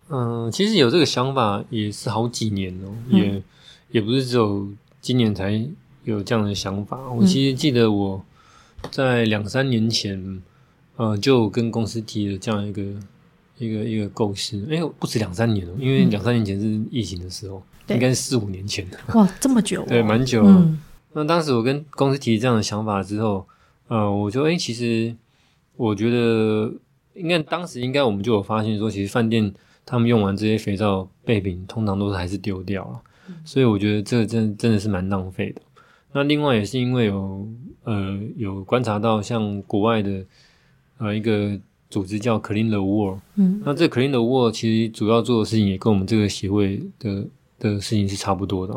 [0.09, 3.43] 嗯，其实有这个想法也是好几年哦，也、嗯、
[3.91, 4.67] 也不是只有。
[5.03, 5.51] 今年才
[6.05, 6.97] 有这样的想法。
[7.11, 8.23] 我其实记得我
[8.89, 10.41] 在两三年前，嗯、
[10.95, 12.81] 呃，就跟公司提了这样一个
[13.57, 14.65] 一个一个构思。
[14.71, 18.97] 哎、欸，不止两三年了，因为两三年前是疫情的时候，嗯、应该是四五年前的。
[19.13, 19.85] 哇，这么久、哦？
[19.89, 20.49] 对，蛮久了。
[20.49, 20.79] 嗯、
[21.11, 23.45] 那当时我跟公司提这样的想法之后，
[23.89, 25.13] 呃，我就哎、欸，其实
[25.75, 26.73] 我觉得
[27.13, 29.53] 应该当时应该我们就有发现说，其实饭店
[29.85, 33.01] 他们用完这些肥皂备品，通常都是还是丢掉了。
[33.45, 35.61] 所以我觉得这个真真的是蛮浪费的。
[36.11, 37.47] 那另外也是因为有
[37.83, 40.23] 呃有观察到像国外的
[40.97, 41.59] 呃一个
[41.89, 48.73] 组织叫 Clean the World，嗯，那这 Clean the World 其实主要做的事情也跟我们这个协会的的事情是差不多的。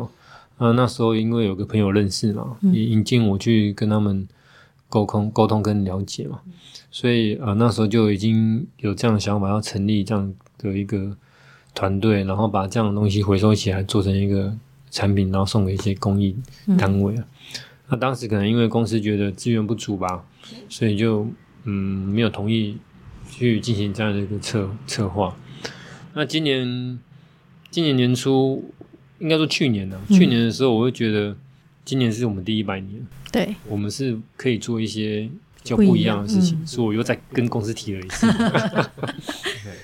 [0.57, 4.27] 啊，那时候因为有个朋友认识嘛，也引进我去跟他们
[4.89, 6.39] 沟通沟通跟了解嘛，
[6.89, 11.15] 所以啊那时候就已经有这样的想法，要成立这样的一个。
[11.77, 14.51] 团队，然后把这样的东西回收起来，做成一个
[14.89, 16.35] 产品，然后送给一些公益
[16.75, 17.21] 单位啊。
[17.21, 17.59] 嗯、
[17.89, 20.25] 那当时可能因为公司觉得资源不足吧，
[20.67, 21.27] 所以就
[21.65, 22.79] 嗯没有同意
[23.29, 25.37] 去进行这样的一个策策划。
[26.15, 26.97] 那今年
[27.69, 28.73] 今年年初，
[29.19, 31.37] 应该说去年呢、啊，嗯、去年的时候，我会觉得
[31.85, 35.29] 今年是我们第一百年，对，我们是可以做一些
[35.61, 36.23] 比较不一样。
[36.23, 38.25] 的事情，嗯、所以我又再跟公司提了一次。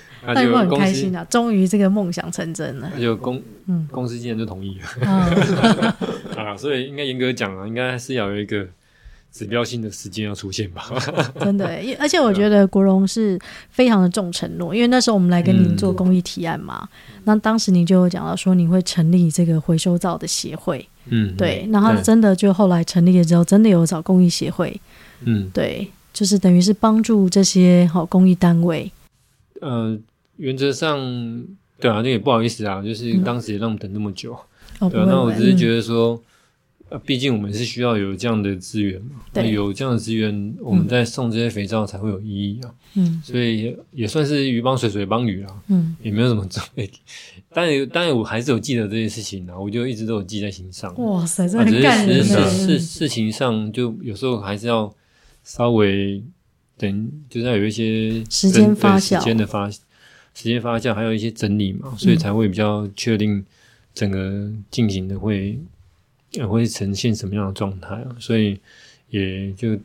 [0.26, 1.24] 那就很开心啊！
[1.28, 2.90] 终于这个梦想成真了。
[2.94, 5.06] 那就公嗯，公司竟然就同意了
[6.36, 6.56] 啊！
[6.56, 8.66] 所以应该严格讲啊，应该是要有一个
[9.32, 10.84] 指标性的时间要出现吧？
[11.40, 11.66] 真的，
[11.98, 13.38] 而且我觉得国荣是
[13.70, 24.80] 非常的重承诺，因为那时候我们来跟您做公益提案嘛，嗯、那当时您就有讲到说你会成立这个回收皂的协会，嗯，对，然后真的就后来成立了之后，真的有找公益协会，
[25.24, 28.92] 嗯，对，就是等于是帮助这些好公益单位，
[29.60, 29.98] 呃。
[30.36, 30.98] 原则上，
[31.78, 34.36] 对啊，那也不好意思啊，就是当时也让我们等那么久，
[34.80, 35.04] 嗯、对啊。
[35.08, 36.20] 那我只是觉得说，
[36.88, 42.70] 呃、嗯，毕竟我们是需要有这样的资源嘛，对，有这样的资源，我们在送这些肥皂才会有意义啊。
[42.96, 45.62] 嗯，所以也也算是鱼帮水，水帮鱼啊。
[45.68, 46.88] 嗯，也没有什么准备，
[47.52, 50.94] 当然，当然我还是有记得这些事情啊，我就一直都有记在心上。
[51.02, 52.22] 哇塞，这很感人。
[52.22, 54.94] 事事事情上，就有时候还是要
[55.42, 56.22] 稍微
[56.76, 59.68] 等，就是要有一些时间发酵，时间的发。
[60.34, 63.44] 时间发酵，还有一些整理嘛，所以才会比较确定
[63.94, 65.58] 整个进行的会、
[66.38, 68.60] 嗯、会呈现什么样的状态啊，所以
[69.10, 69.78] 也就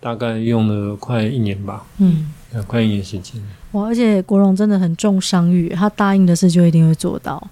[0.00, 2.26] 大概用了快一年吧，嗯，
[2.66, 3.42] 快一年时间。
[3.72, 7.50] 哇，而且国荣真的很重商誉，他答应的事就一定会做到。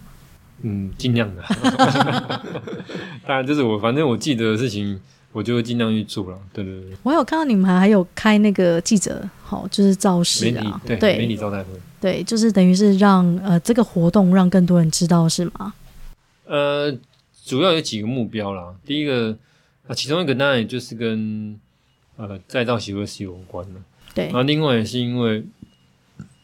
[0.62, 1.42] 嗯，尽量的。
[3.26, 5.00] 当然，就是我反正我记得的事情。
[5.32, 6.96] 我就会尽量去做了，对对对。
[7.02, 11.68] 我有看到你们还还有开那个记者，好，就是造势啊，对对，媒体招待会，
[12.06, 15.74] 对，就是等于是让呃这个活动让更多人知道是吗？
[16.44, 16.96] 呃，
[17.44, 18.72] 主要有几个目标啦。
[18.86, 19.36] 第一个
[19.88, 21.58] 啊，其中一个当然也就是跟
[22.16, 23.80] 呃再造协会是有关的，
[24.14, 24.26] 对。
[24.26, 25.42] 然后另外也是因为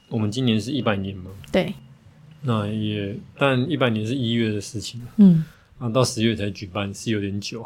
[0.08, 1.72] 我们今年是一百年嘛，对。
[2.40, 5.44] 那也但一百年是一月的事情，嗯，
[5.78, 7.64] 啊到十月才举办，是有点久。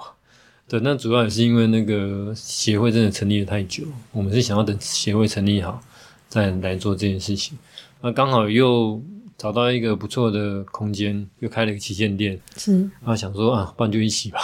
[0.69, 5.83] 对，那主要也是因为那个协会真的成立的太久，我们是想要等协会成立好
[6.29, 7.57] 再来做这件事情。
[8.01, 9.03] 那刚好又
[9.39, 14.39] 找到一个不错的空间，又开了一个旗舰店，是啊，想说啊，不然就一起吧。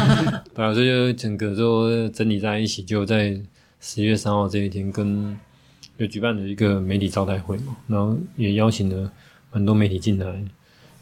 [0.54, 3.38] 对啊，所以就整个都整理在一起，就在
[3.80, 5.38] 十月三号这一天跟
[5.98, 9.10] 就举办了一个媒体招待会嘛，然后也邀请了
[9.50, 10.42] 很多媒体进来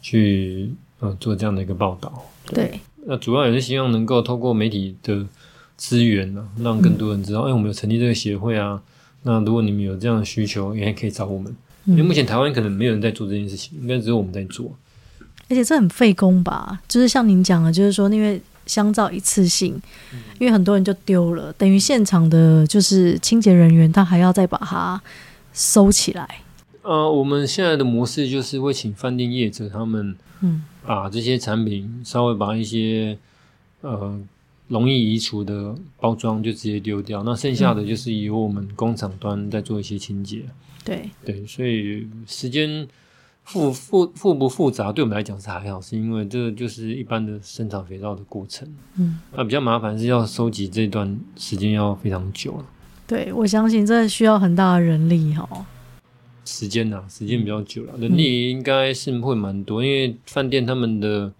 [0.01, 2.25] 去呃做这样的一个报道。
[2.47, 5.25] 对，对那主要也是希望能够透过媒体的
[5.77, 8.81] 资源呢、啊，让更多人知道，哎、嗯，我们有成立这个协会啊。
[9.23, 11.55] 那如果你们有这样的需求，也可以找我们。
[11.91, 14.75] 因为目前台湾可能没有人在做这件事情，应该只有我们在做。
[15.49, 16.79] 而且这很费工吧？
[16.87, 19.81] 就是像您讲的，就是说因为香皂一次性，
[20.39, 25.01] 因为很多人就丢了，等于现场的就是清洁人员他还要再把它
[25.53, 26.41] 收起来。
[26.83, 33.17] 呃，我们现在的模式就是会请饭店业者他们，嗯，把这些产品稍微把一些
[33.81, 34.19] 呃
[34.67, 40.43] 容易移除的包装就直接丢掉，那剩下的就是由我们工厂端在做一些清洁。
[40.83, 42.87] 对对，所以时间
[43.43, 48.67] 复复复不复杂，对我们来讲是还好，是因为这就是一般的生产肥皂的过程。
[48.95, 52.65] 嗯，那比较麻烦是要收集这段时间要非常久了。
[53.07, 55.65] 对，我相信这需要很大的人力哈、哦。
[56.45, 61.31] 时间呐、啊，时间比较久了，人力应该是会蛮多，嗯、因为饭店他们的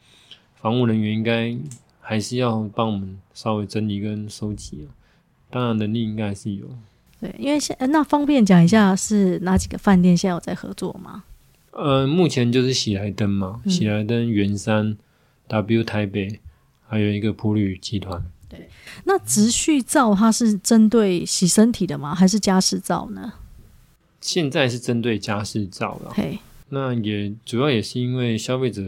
[0.56, 1.56] 防务人员应该
[2.00, 4.88] 还是要帮我们稍微整理跟收集。
[5.50, 6.68] 当然，能力应该还是有。
[7.20, 11.24] 对，因为现那方便讲一下是哪几个饭店现在有在合作吗？
[11.72, 14.98] 呃，目前就是喜来登嘛，嗯、喜来登、圆山、
[15.48, 16.40] W 台北，
[16.88, 18.24] 还有一个普旅集团。
[18.48, 18.70] 对，
[19.04, 22.16] 那直续皂它是针对洗身体的吗？
[22.16, 23.34] 还是家事皂呢？
[24.22, 26.12] 现在是针对家事皂了。
[26.14, 28.82] 嘿，那也主要也是因为消费者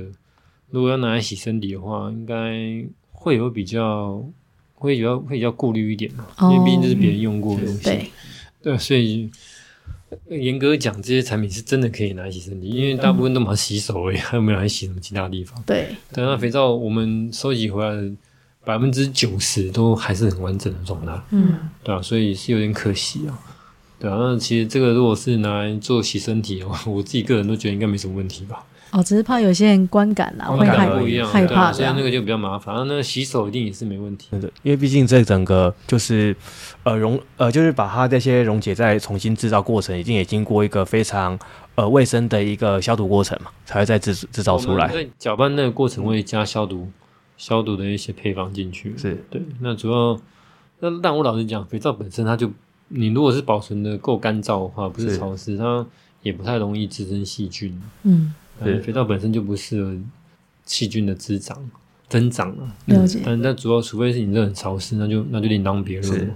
[0.69, 4.23] 如果要拿来洗身体的话，应该会有比较。
[4.81, 8.11] 会比较会比较顾虑一点嘛，因为毕竟这是别人用过的东西，对，
[8.63, 9.29] 对，所以
[10.29, 15.61] 严格讲，这些产品是真的可以拿来洗身体，因为大部分都拿洗手而已， 还有没有来洗什么其他地方？
[15.65, 18.11] 对，但那肥皂我们收集回来的
[18.65, 23.39] 百分之九十都还是很完整的状态，嗯，对啊，所以是有点可惜啊，
[23.99, 28.65] 对啊，那其实这个如果是拿来做洗身体的话， 我自己个人都觉得应该没什么问题吧。
[28.91, 31.71] 哦，只是怕有些人观感啦，会害不一样，害怕。
[31.71, 36.35] 所以那个就比较麻烦，那个洗手一定也是没问题的，因为毕竟这整个就是
[36.83, 41.39] 呃溶呃，就是把它这些溶解再重新制造过程，已经也经过一个非常
[41.75, 44.89] 呃卫生的一个消毒过程嘛，才会再制制造出来。
[44.89, 46.89] 在搅拌那个过程会加消毒
[47.37, 49.41] 消毒的一些配方进去，是对。
[49.61, 50.19] 那主要
[50.81, 52.51] 那但我老实讲，肥皂本身它就
[52.89, 55.85] 你如果是保存的够干燥的话，不是潮湿，它
[56.23, 57.81] 也不太容易滋生细菌。
[58.03, 58.33] 嗯。
[58.63, 59.95] 对，肥皂本身就不适合
[60.65, 61.57] 细菌的滋长、
[62.07, 62.75] 增长啊。
[62.85, 63.21] 了解。
[63.25, 66.31] 但但主要，除非是你这很潮湿，那就那就另当别论。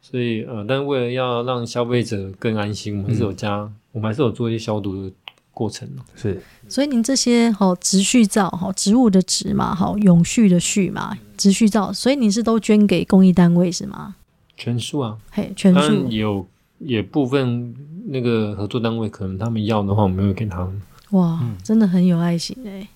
[0.00, 5.12] 所以呃，但为了要让消费者更安心，我们还是有加，嗯、我们还是有做一些消毒的
[5.52, 5.88] 过程。
[6.16, 6.40] 是。
[6.68, 14.16] 所以您这些好植续皂哈，植物的植嘛，好永续的续嘛，植续皂，所以你是都捐给公益单位是吗？
[14.56, 16.46] 全数啊，嘿，全数有
[16.78, 17.74] 也部分
[18.08, 20.82] 那个合作单位可能他们要的话，我们会给他们。
[21.12, 22.86] 哇，真的很有爱心哎！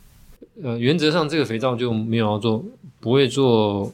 [0.62, 2.64] 呃，原则上这个肥皂就没有要做，
[3.00, 3.92] 不会做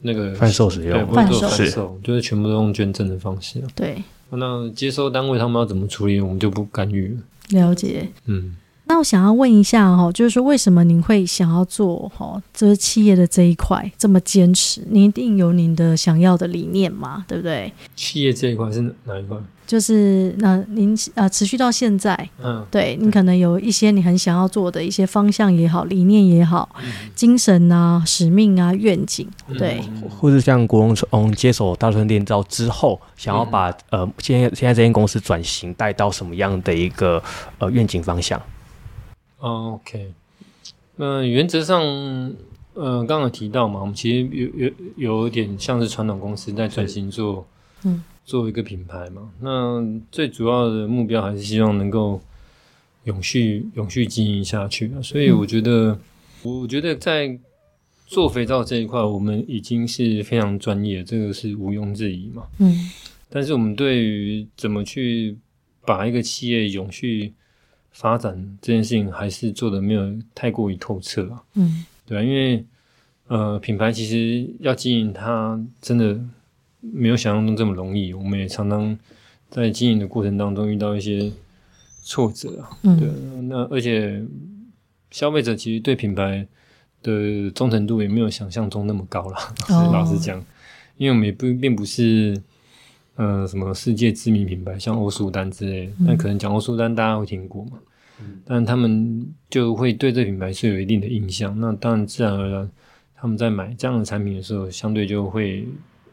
[0.00, 3.62] 那个贩售使用，对，不会做贩售，就是全部都用捐赠的方式。
[3.74, 7.20] 对，那接收单位他们要怎么处理，我们就不干预了。
[7.50, 8.56] 了解，嗯。
[8.88, 14.82] 那我想要问一下哈，就是说为什么您会想要做哈，就是企业的这一块这么坚持？
[14.88, 17.70] 您一定有您的想要的理念嘛，对不对？
[17.94, 19.36] 企业这一块是哪一块？
[19.66, 37.22] 就是那您呃持续到现在，嗯，对，你可能有一些你很想要做的一些方向也好，理念也好，嗯、精神啊、使命啊、愿景，对，或者像国荣从接手大春炼皂之后，想要把、嗯、呃现在现在这间公司转型带到什么样的一个
[37.58, 38.40] 呃愿景方向？
[39.38, 40.12] 哦，OK，
[40.96, 41.82] 那原则上，
[42.74, 47.46] 呃，刚刚提到嘛，我们其实有有有点像是传统公司在转型做，
[47.84, 48.02] 嗯。
[48.28, 52.20] 做一个品牌嘛，那最主要的目标还是希望能够
[53.04, 54.92] 永续、永续经营下去。
[55.02, 56.00] 所以我觉得，嗯、
[56.42, 57.38] 我觉得在
[58.06, 62.42] 做肥皂这一块，我们已经是非常专业，这个是毋庸置疑嘛。
[62.58, 62.90] 嗯。
[63.30, 65.38] 但是我们对于怎么去
[65.86, 67.32] 把一个企业永续
[67.98, 70.02] 发展这件事情，还是做的没有
[70.34, 71.42] 太过于透彻啊。
[71.54, 71.84] 嗯。
[72.06, 72.64] 对啊，因为
[73.26, 76.18] 呃，品牌其实要经营它，真的。
[76.80, 78.96] 没有想象中这么容易，我们也常常
[79.50, 81.30] 在经营的过程当中遇到一些
[82.04, 82.70] 挫折啊。
[82.84, 83.08] 嗯，对，
[83.48, 84.24] 那而且
[85.10, 86.46] 消费者其实对品牌
[87.02, 89.52] 的忠诚度也没有想象中那么高啦。
[89.70, 90.38] 哦、 老实讲，
[90.98, 92.40] 因为我们也不并不是
[93.16, 95.92] 呃什么世界知名品牌，像欧舒丹之类。
[95.98, 97.72] 那、嗯、可能讲欧舒丹，大家会听过嘛？
[98.20, 101.58] 嗯、但他们就会对这品牌是有一定的印象。
[101.60, 102.70] 那当然，自然而然，
[103.16, 105.66] 他们在买这样的产品的时候，相对就会。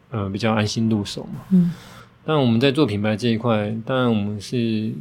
[0.08, 1.40] 呃，比较安心入手嘛。
[1.50, 1.72] 嗯。
[2.24, 4.92] 但我们在做品牌这一块，当然我们是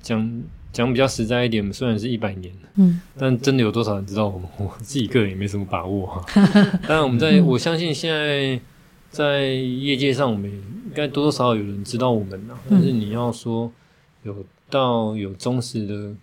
[0.00, 4.48] 讲讲比较实在一点，虽然是一百年，嗯，但真的有多少人知道我们？
[4.56, 6.24] 我自己个人也没什么把握哈。
[6.86, 8.58] 当然，我们在、嗯、我相信现在
[9.10, 12.54] 在业界上，我们应该多多少少有人知道我们呐。
[12.70, 13.70] 但是你要说
[14.22, 16.14] 有到有忠实的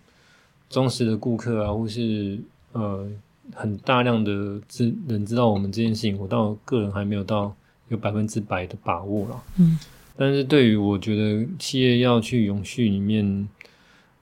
[0.70, 2.40] 忠实的顾客啊，或是
[2.72, 3.08] 呃
[3.54, 7.54] 很大量的知人知道我们这件事情，我到个人还没有到
[7.90, 9.44] 有百分之百的把握了。
[9.58, 9.78] 嗯。
[10.20, 13.48] 但是对于我觉得企业要去永续里面，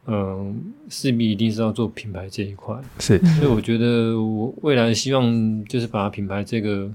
[0.07, 2.75] 嗯，势必一定是要做品牌这一块。
[2.99, 6.91] 是，所以我觉得我未来希望就是把品牌这个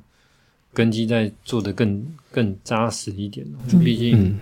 [0.74, 3.47] 根基再做得更更扎实一点。
[3.83, 4.39] 毕竟，嗯、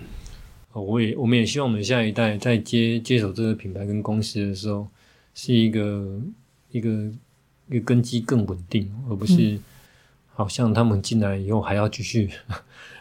[0.81, 4.87] 我也我们也希望我们下一代在接接手这个品牌跟公司的时候，
[5.33, 6.21] 是一个
[6.71, 6.89] 一个
[7.69, 9.59] 一个根基更稳定，而不是
[10.33, 12.29] 好像他们进来以后还要继续。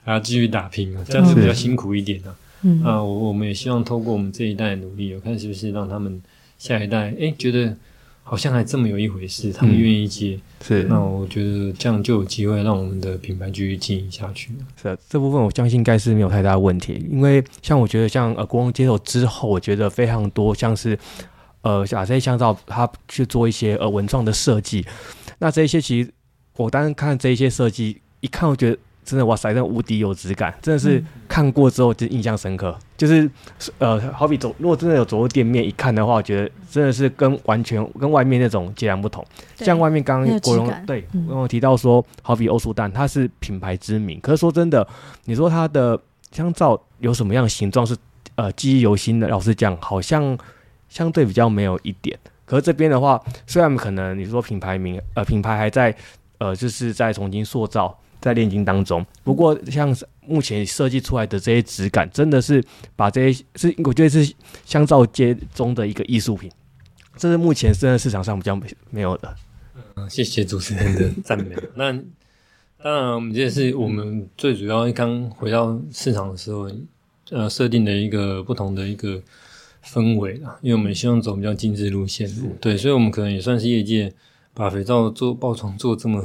[0.05, 2.35] 还要继续打拼啊，这样子比较辛苦一点啊。
[2.63, 6.23] 嗯啊，我我们也希望透过我们这一代的努力，我看是不是让他们
[6.57, 7.77] 下一代，哎，觉得
[8.23, 10.41] 好像还这么有一回事，他们愿意接。
[10.65, 14.51] 是，那我觉得这样就有机会让我们的品牌继续经营下去。
[14.81, 20.99] 是的，这部分我相信应该是没有太大的问题，因为像我觉得像呃国王接手之后，我觉得非常多像是
[21.63, 24.87] 呃把这些香皂他去做一些呃文创的设计，
[25.39, 26.13] 那这一些其实
[26.57, 28.79] 我当时看这一些设计，一看我觉得。
[29.05, 32.79] 真的哇塞，真的无敌有质感，真的是看过之后就印象深刻。
[32.79, 33.31] 嗯、就是
[33.79, 39.25] 呃，好比走，如果真的有走入店面一看的话，我觉得真的是跟完全跟外面那种截然不同。
[39.55, 44.85] 像外面刚刚国荣对我有提到说，好比欧舒丹，它是品牌知名，可是说真的，
[45.27, 45.97] 你说它的
[46.33, 47.97] 香皂有什么样的形状是
[48.35, 49.29] 呃记忆犹新的？
[49.29, 50.37] 老实讲，好像
[50.89, 52.19] 相对比较没有一点。
[52.45, 55.95] 可是这边的话，虽然可能你说品牌名呃品牌还在
[56.39, 57.97] 呃就是在重新塑造。
[58.21, 59.97] 在炼金当中，不过像
[60.27, 62.63] 目前设计出来的这些质感，真的是
[62.97, 66.51] 把这些是我觉得是香皂街中的一个艺术品，
[67.17, 69.37] 这是目前真的市场上比较没没有的。
[69.95, 71.55] 嗯，谢谢主持人的赞美。
[71.77, 71.93] 那
[72.83, 76.71] 当然，我们这是我们最主要刚回到市场的时候，
[77.31, 79.23] 呃，设定的一个不同的一个
[79.85, 82.29] 氛围啦，因为我们希望走比较精致路线，
[82.61, 84.13] 对，所以我们可能也算是业界
[84.53, 86.23] 把肥皂做爆床做这么。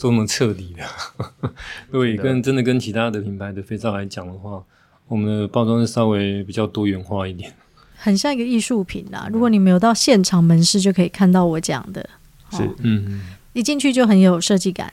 [0.00, 1.50] 这么彻底的，
[1.92, 4.64] 对，跟真的跟其他的品牌的肥皂来讲的话，
[5.06, 7.52] 我们的包装是稍微比较多元化一点，
[7.96, 9.28] 很像一个艺术品啦。
[9.30, 12.08] 如果你没有到现场门市，就可以看到我讲的，
[12.50, 13.20] 是，嗯，
[13.52, 14.90] 一进去就很有设计感，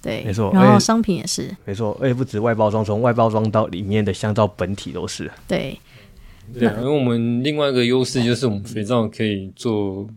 [0.00, 0.50] 对，没错。
[0.54, 5.78] 然后商品也是，没错，而且不止外包装，从外包装到里面的香皂本体都是，对，
[6.58, 6.66] 对。
[6.66, 10.08] 因为我们另外一个优势就是我们肥皂可以做。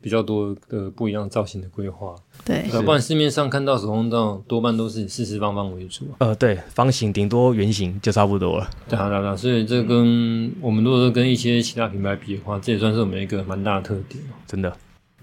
[0.00, 14.72] 比较多的不一样造型的规划，对，不然市面上看到手工皂多半都是四四方方为主，呃，对，方形顶多圆形就差不多了，对啊，对啊，所以这跟我们如果说跟一些其他品牌比的话，这也算是我们一个蛮大的特点，真的。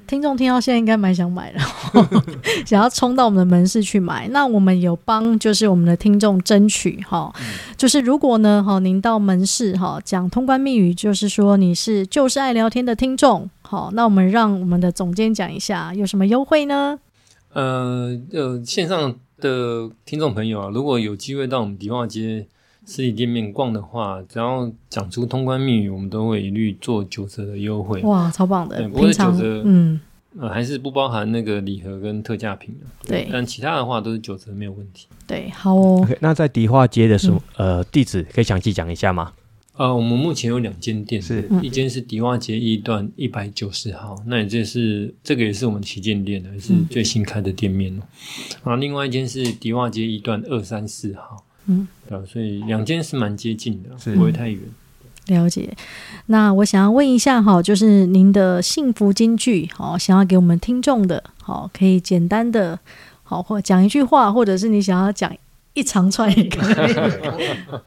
[0.07, 1.59] 听众听到现在应该蛮想买的，
[2.65, 4.27] 想要冲到我们的门市去买。
[4.29, 7.33] 那我们有帮就是我们的听众争取哈，
[7.75, 16.99] 就是如果呢哈，您到门市哈讲通关密语，就是说你是就是爱聊天的听众，好，那我们让我们的总监讲一下有什么优惠呢？
[17.53, 22.47] 呃呃，线上的听众朋友啊，如果有机会到我们迪化街
[22.85, 27.99] 实体店面逛的话，只要讲出通关密语，我们都会一律做九折的优惠。
[28.01, 28.87] 哇，超棒的！
[28.89, 29.99] 不过九折，嗯，
[30.39, 32.85] 呃，还是不包含那个礼盒跟特价品的。
[33.07, 35.07] 对，但其他的话都是九折，没有问题。
[35.25, 36.05] 对，好哦。
[36.07, 39.33] Okay, 那在迪化街的什么、嗯、呃地址可以详细讲一下吗？
[39.77, 48.03] 呃，我们目前有两间店，是一间是迪化街一段一百九十号，那也就是这个也是我们旗舰店的，是最新开的店面哦。
[48.63, 51.43] 然后另外一间是迪化街一段二三四号。
[51.67, 54.61] 嗯，对，所以两间是蛮接近的，是不会太远。
[55.27, 55.75] 了解。
[56.27, 62.79] 那我想要问一下哈，就是您的幸福金句，好，想要给我们听众的，好，可以简单的，
[63.23, 65.35] 好，或讲一句话，或者是你想要讲
[65.73, 66.93] 一长串也可以。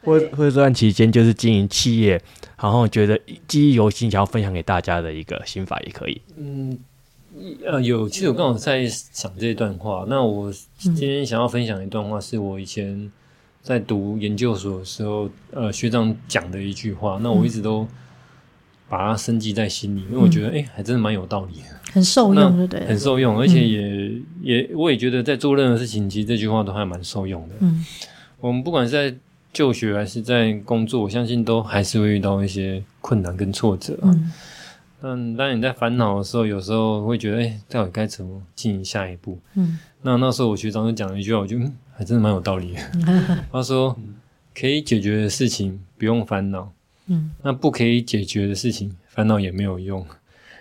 [0.02, 2.20] 或或者这段期间就是经营企业，
[2.60, 3.16] 然后觉得
[3.46, 6.20] 记忆犹新，想要分享给大家的一个心法也可以。
[6.36, 6.76] 嗯，
[7.64, 10.04] 呃，有，其实我刚好在想这段话。
[10.08, 13.12] 那我今天想要分享一段话，是我以前。
[13.62, 17.86] 在读研究所的时候，呃，学长讲的一句话，那我一直都
[18.88, 22.86] 把它深记在心里，嗯、因为我觉得，哎、欸，还真的蛮有道理的，很受用，对不对？
[22.86, 27.54] 很受用，而且也、嗯、也，我也觉得在做任何事情，其实这句话都还蛮受用的。
[27.60, 27.84] 嗯，
[28.40, 29.14] 我们不管是在
[29.52, 33.98] 就学还是在工作，我相信都还是会遇到一些困难跟挫折。
[34.02, 34.32] 嗯，
[35.00, 39.38] 但当你在烦恼的时候，有时候会觉得，哎、欸，到底该怎么进行下一步？
[39.54, 41.58] 嗯，那那时候我学长就讲了一句话，我就。
[42.00, 42.80] 还真的蛮有道理的。
[43.50, 43.98] 他说
[44.54, 46.72] ：“可以解决的事情不用烦恼，
[47.08, 50.06] 嗯，那不可以解决的事情，烦恼也没有用。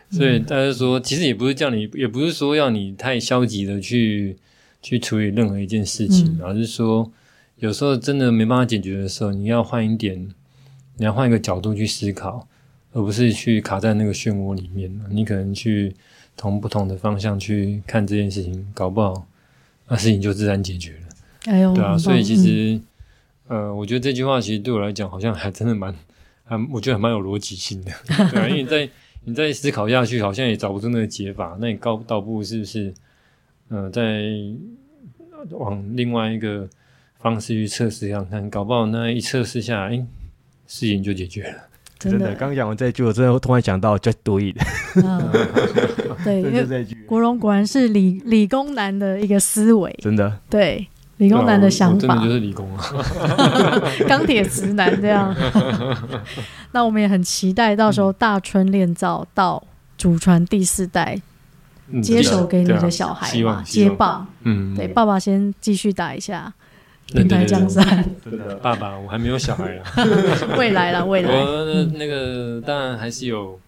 [0.09, 4.35] 所以大家说，其实也不是叫你，也不是说要你太消极的去
[4.81, 7.11] 去处理任何一件事情，而、嗯、是说，
[7.57, 10.33] 有时候真的没办法解决的时候，你要换一点，
[10.95, 12.47] 你要换一个角度去思考，
[12.97, 14.91] 而不是去卡在那个漩涡里面。
[15.09, 15.95] 你可能去
[16.35, 19.27] 从不同的方向去看这件事情，搞不好
[19.87, 21.07] 那事情就自然解决了。
[21.45, 22.81] 哎呦，对啊，所以其实，
[23.47, 25.93] 嗯、呃，我觉得这句话其实对我来讲，好像还真的蛮，
[26.43, 27.91] 还我觉得还蛮有逻辑性的，
[28.31, 28.89] 对啊，因为在。
[29.29, 31.57] 你再思考下去，好像也找不出那个解法。
[31.59, 32.93] 那你高倒不如是不是，
[33.67, 34.23] 呃，在
[35.49, 36.65] 往另外一个
[37.19, 40.05] 方式去测试看看，搞不好那一测试下来，哎，
[40.65, 41.59] 事情就解决了。
[41.99, 44.55] 真的，刚讲完这句，我真的突然想到，just do it。
[46.23, 50.87] 对， 因为国荣果然是理理工男的一个思维，真的，对。
[51.17, 52.85] 理工男的想法，真的就是理工啊，
[54.07, 55.35] 钢铁直男这样。
[56.73, 59.63] 那我们也很期待到时候大春炼造到
[59.97, 61.19] 祖传第四代，
[62.03, 64.27] 接手给你的小孩嘛，接棒。
[64.43, 66.53] 嗯，对，爸爸先继续打一下
[67.14, 67.84] 品牌江山。
[68.24, 69.84] 真的，爸爸，我还没有小孩啊，
[70.58, 71.30] 未来了， 未来。
[71.34, 73.60] 我那个当然还是有，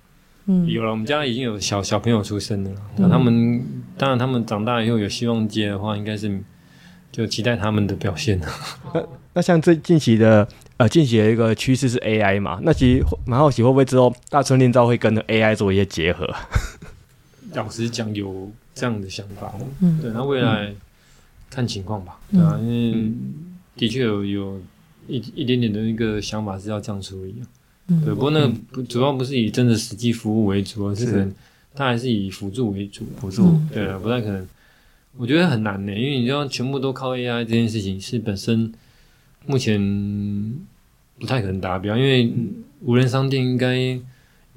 [0.47, 2.71] 嗯有了，我们家已经有小小朋友出生了。
[2.97, 3.63] 那他们
[3.97, 6.39] 当然他们长大以后有希望接的话，应该是。
[7.11, 8.39] 就期待他们的表现。
[8.93, 12.59] 那那像最近期的呃，近期的一个趋势是 AI 嘛？
[12.61, 16.29] 那其实蛮好奇，会不会之后大春令照会跟 AI 做一些结合？
[17.55, 19.51] 老实讲，有这样的想法。
[19.81, 20.71] 嗯，对，那未来
[21.49, 22.19] 看情况吧。
[22.31, 23.11] 对啊，因为
[23.75, 24.61] 的确有有
[25.07, 27.35] 一一点点的一个想法是要这样处理。
[27.87, 31.33] 嗯，对，不过那个不主要不是以真的实际服务为主，而是可能
[31.73, 33.05] 它还是以辅助为主。
[33.17, 34.47] 辅助，对啊，不太可能。
[35.17, 38.71] 我觉得很难呢，因为你要全部都靠 AI 这件事情是本身
[39.47, 39.79] 目前
[41.19, 42.31] 不太可能达标，因为
[42.81, 43.99] 无人商店应该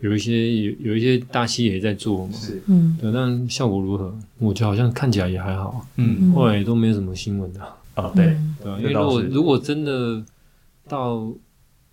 [0.02, 4.14] 有一些有有一些大企业也在做嘛，是，嗯，对，但效果如何？
[4.38, 7.60] 我觉得好像看起来也还好，嗯，后来也都没有什么新闻的，
[7.94, 10.22] 啊，对，对，因为如果如果真的
[10.86, 11.32] 到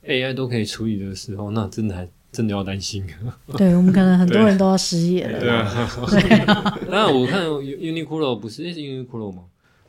[0.05, 2.07] AI 都可以处理的时候，那真的还。
[2.31, 3.03] 真的要担心，
[3.57, 5.39] 对，我们可能很多人都要失业了。
[5.39, 5.67] 对啊，
[6.11, 6.77] 对啊。
[6.87, 9.45] 当然，我看 Uniqlo 不是，是 Uniqlo 吗？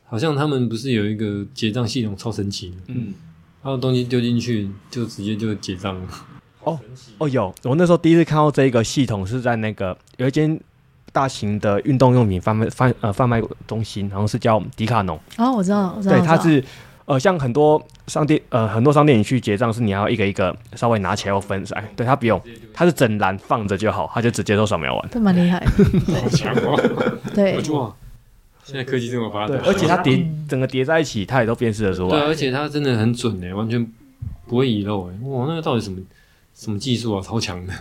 [0.07, 3.13] 好像他们不是有一个结账系统超神奇的，嗯，
[3.61, 6.07] 然后东西丢进去就直接就结账了。
[6.63, 6.79] 哦
[7.17, 10.59] 哦，有，我那时候第一次看到这个系统是在那个有一间
[11.11, 15.19] 大型的运动用品贩卖贩呃贩卖中心，然后是叫迪卡侬。
[15.37, 16.63] 哦，我知道，我知道，对，它是。
[17.05, 22.39] 呃，像很多商店，呃，很多商店你去结账是你要一个一个稍微拿起来要分散，对，它不用，
[22.73, 25.09] 它是整篮放着就好，它就直接都扫描完。
[25.11, 25.59] 这蛮厉害，
[26.13, 26.79] 好强哦！
[27.33, 27.93] 对，哇，
[28.63, 32.09] 现在科技这么发达，而且它叠整个叠在一起，它也都辨识得出来。
[32.11, 33.85] 对，而且它真的很准诶，完全
[34.47, 35.13] 不会遗漏诶。
[35.23, 35.99] 哇，那个到底什么
[36.53, 37.21] 什么技术啊？
[37.21, 37.73] 超强的。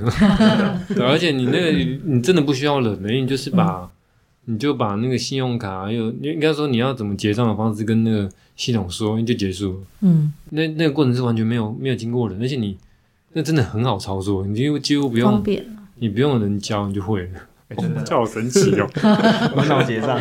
[0.95, 1.73] 对，而且你那个
[2.05, 3.91] 你真的不需要人，你就是把。
[4.47, 9.79] 你就把那个信用卡，又应该说你要怎么结账的方式跟那个系统说，你就结束了。
[10.01, 12.77] 嗯，那那个过程是完全没有没有经过人，而且你
[13.35, 15.45] 那真的很好操作，你几乎几乎不用，
[15.97, 17.29] 你不用人教你就会了。
[17.77, 18.87] 真的， 好神奇哦！
[18.95, 20.19] 很好结账，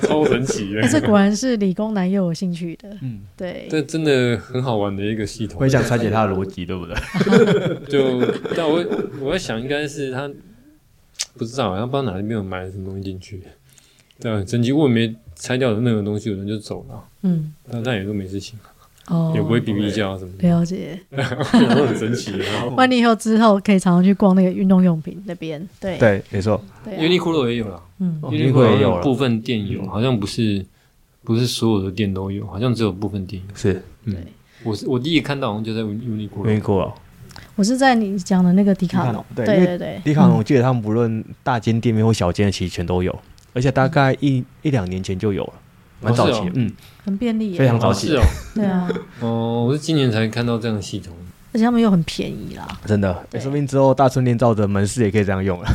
[0.00, 0.86] 超神奇的。
[0.88, 2.88] 这果然是理工男又有兴趣的。
[3.02, 5.58] 嗯，对，这真的很好玩的一个系统。
[5.60, 6.94] 我也想拆解它的逻辑，对不对？
[7.88, 8.20] 就
[8.56, 8.84] 但我
[9.20, 10.30] 我在想，应该是他。
[11.36, 13.40] 不知道，他不知道哪里没有埋什么东西进去。
[14.20, 17.04] 对，整机我也没拆掉的那个东西，有人就走了。
[17.22, 18.56] 嗯，但但也都没事情，
[19.08, 20.48] 哦，也不会比比较什么的。
[20.48, 22.32] 了解，很神奇。
[22.76, 25.66] 万一以后之后可以常常去逛那个运动用品那边。
[25.80, 26.60] 对对，没错。
[26.86, 30.64] Uniqlo 也有了，嗯，Uniqlo 也有部分店有，好像不是
[31.22, 33.54] 不是所有的店都有，好像只有部分店有。
[33.56, 34.16] 是，对。
[34.62, 36.60] 我是我第一个看到，好像就在 Uniqlo。
[36.60, 36.92] Uniqlo。
[37.56, 43.16] 我是在你讲的那个迪卡侬，对对对，迪卡侬，我记得他们不论大间店面或小间的，其实全都有，
[43.52, 45.52] 而且大概一一两年前就有了，
[46.00, 46.70] 蛮早期，嗯，
[47.04, 48.14] 很便利，非常早期。
[48.16, 48.22] 哦，
[48.54, 48.88] 对啊，
[49.20, 51.14] 哦，我是今年才看到这样的系统，
[51.52, 55.60] 而且他们又很便宜啦，真的，说不定之后大村炼造的门市也可以这样用。
[55.60, 55.68] 了，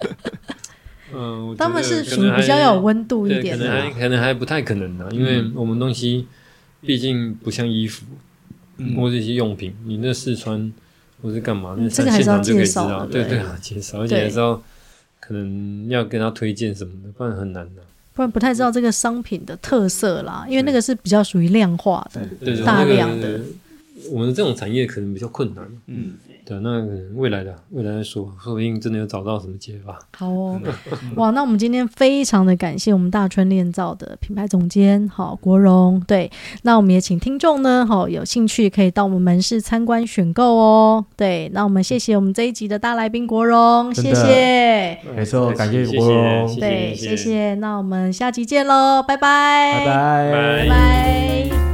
[1.14, 6.26] 嗯，他们是属于比较要有温度一点，可能还可能还不太可能呢，因为我们东西
[6.80, 8.04] 毕竟不像衣服。
[8.96, 10.72] 或者一些用品，你那试穿
[11.20, 11.76] 或是干嘛？
[11.78, 13.04] 那现场就可以知道。
[13.04, 14.62] 对对啊，介绍，而且还知道
[15.20, 17.82] 可能要跟他推荐什么的，不然很难的。
[18.20, 22.20] 不然不太知道这个商品的特色啦，因为那个是比较属于量化的，
[22.66, 23.40] 大量的。
[24.10, 25.64] 我们这种产业可能比较困难。
[25.86, 26.14] 嗯。
[26.42, 26.84] 对那
[27.14, 29.96] 未来的未来再说，说不定真的有找到什么解法。
[30.16, 30.60] 好哦，
[31.14, 36.02] 哇，那我们今天非常的感谢我们大春炼造的品牌总监，好国荣。
[36.08, 36.28] 对，
[36.62, 41.04] 那我们也请听众呢，好有兴趣可以到我们门市参观选购哦。
[41.16, 44.98] 对，那我们谢谢我们这一集的大来宾国荣，谢谢。
[45.14, 46.56] 没错，感谢国荣。
[46.58, 47.54] 对，谢谢。
[47.56, 51.69] 那我们下集见喽，拜拜，拜拜，拜拜。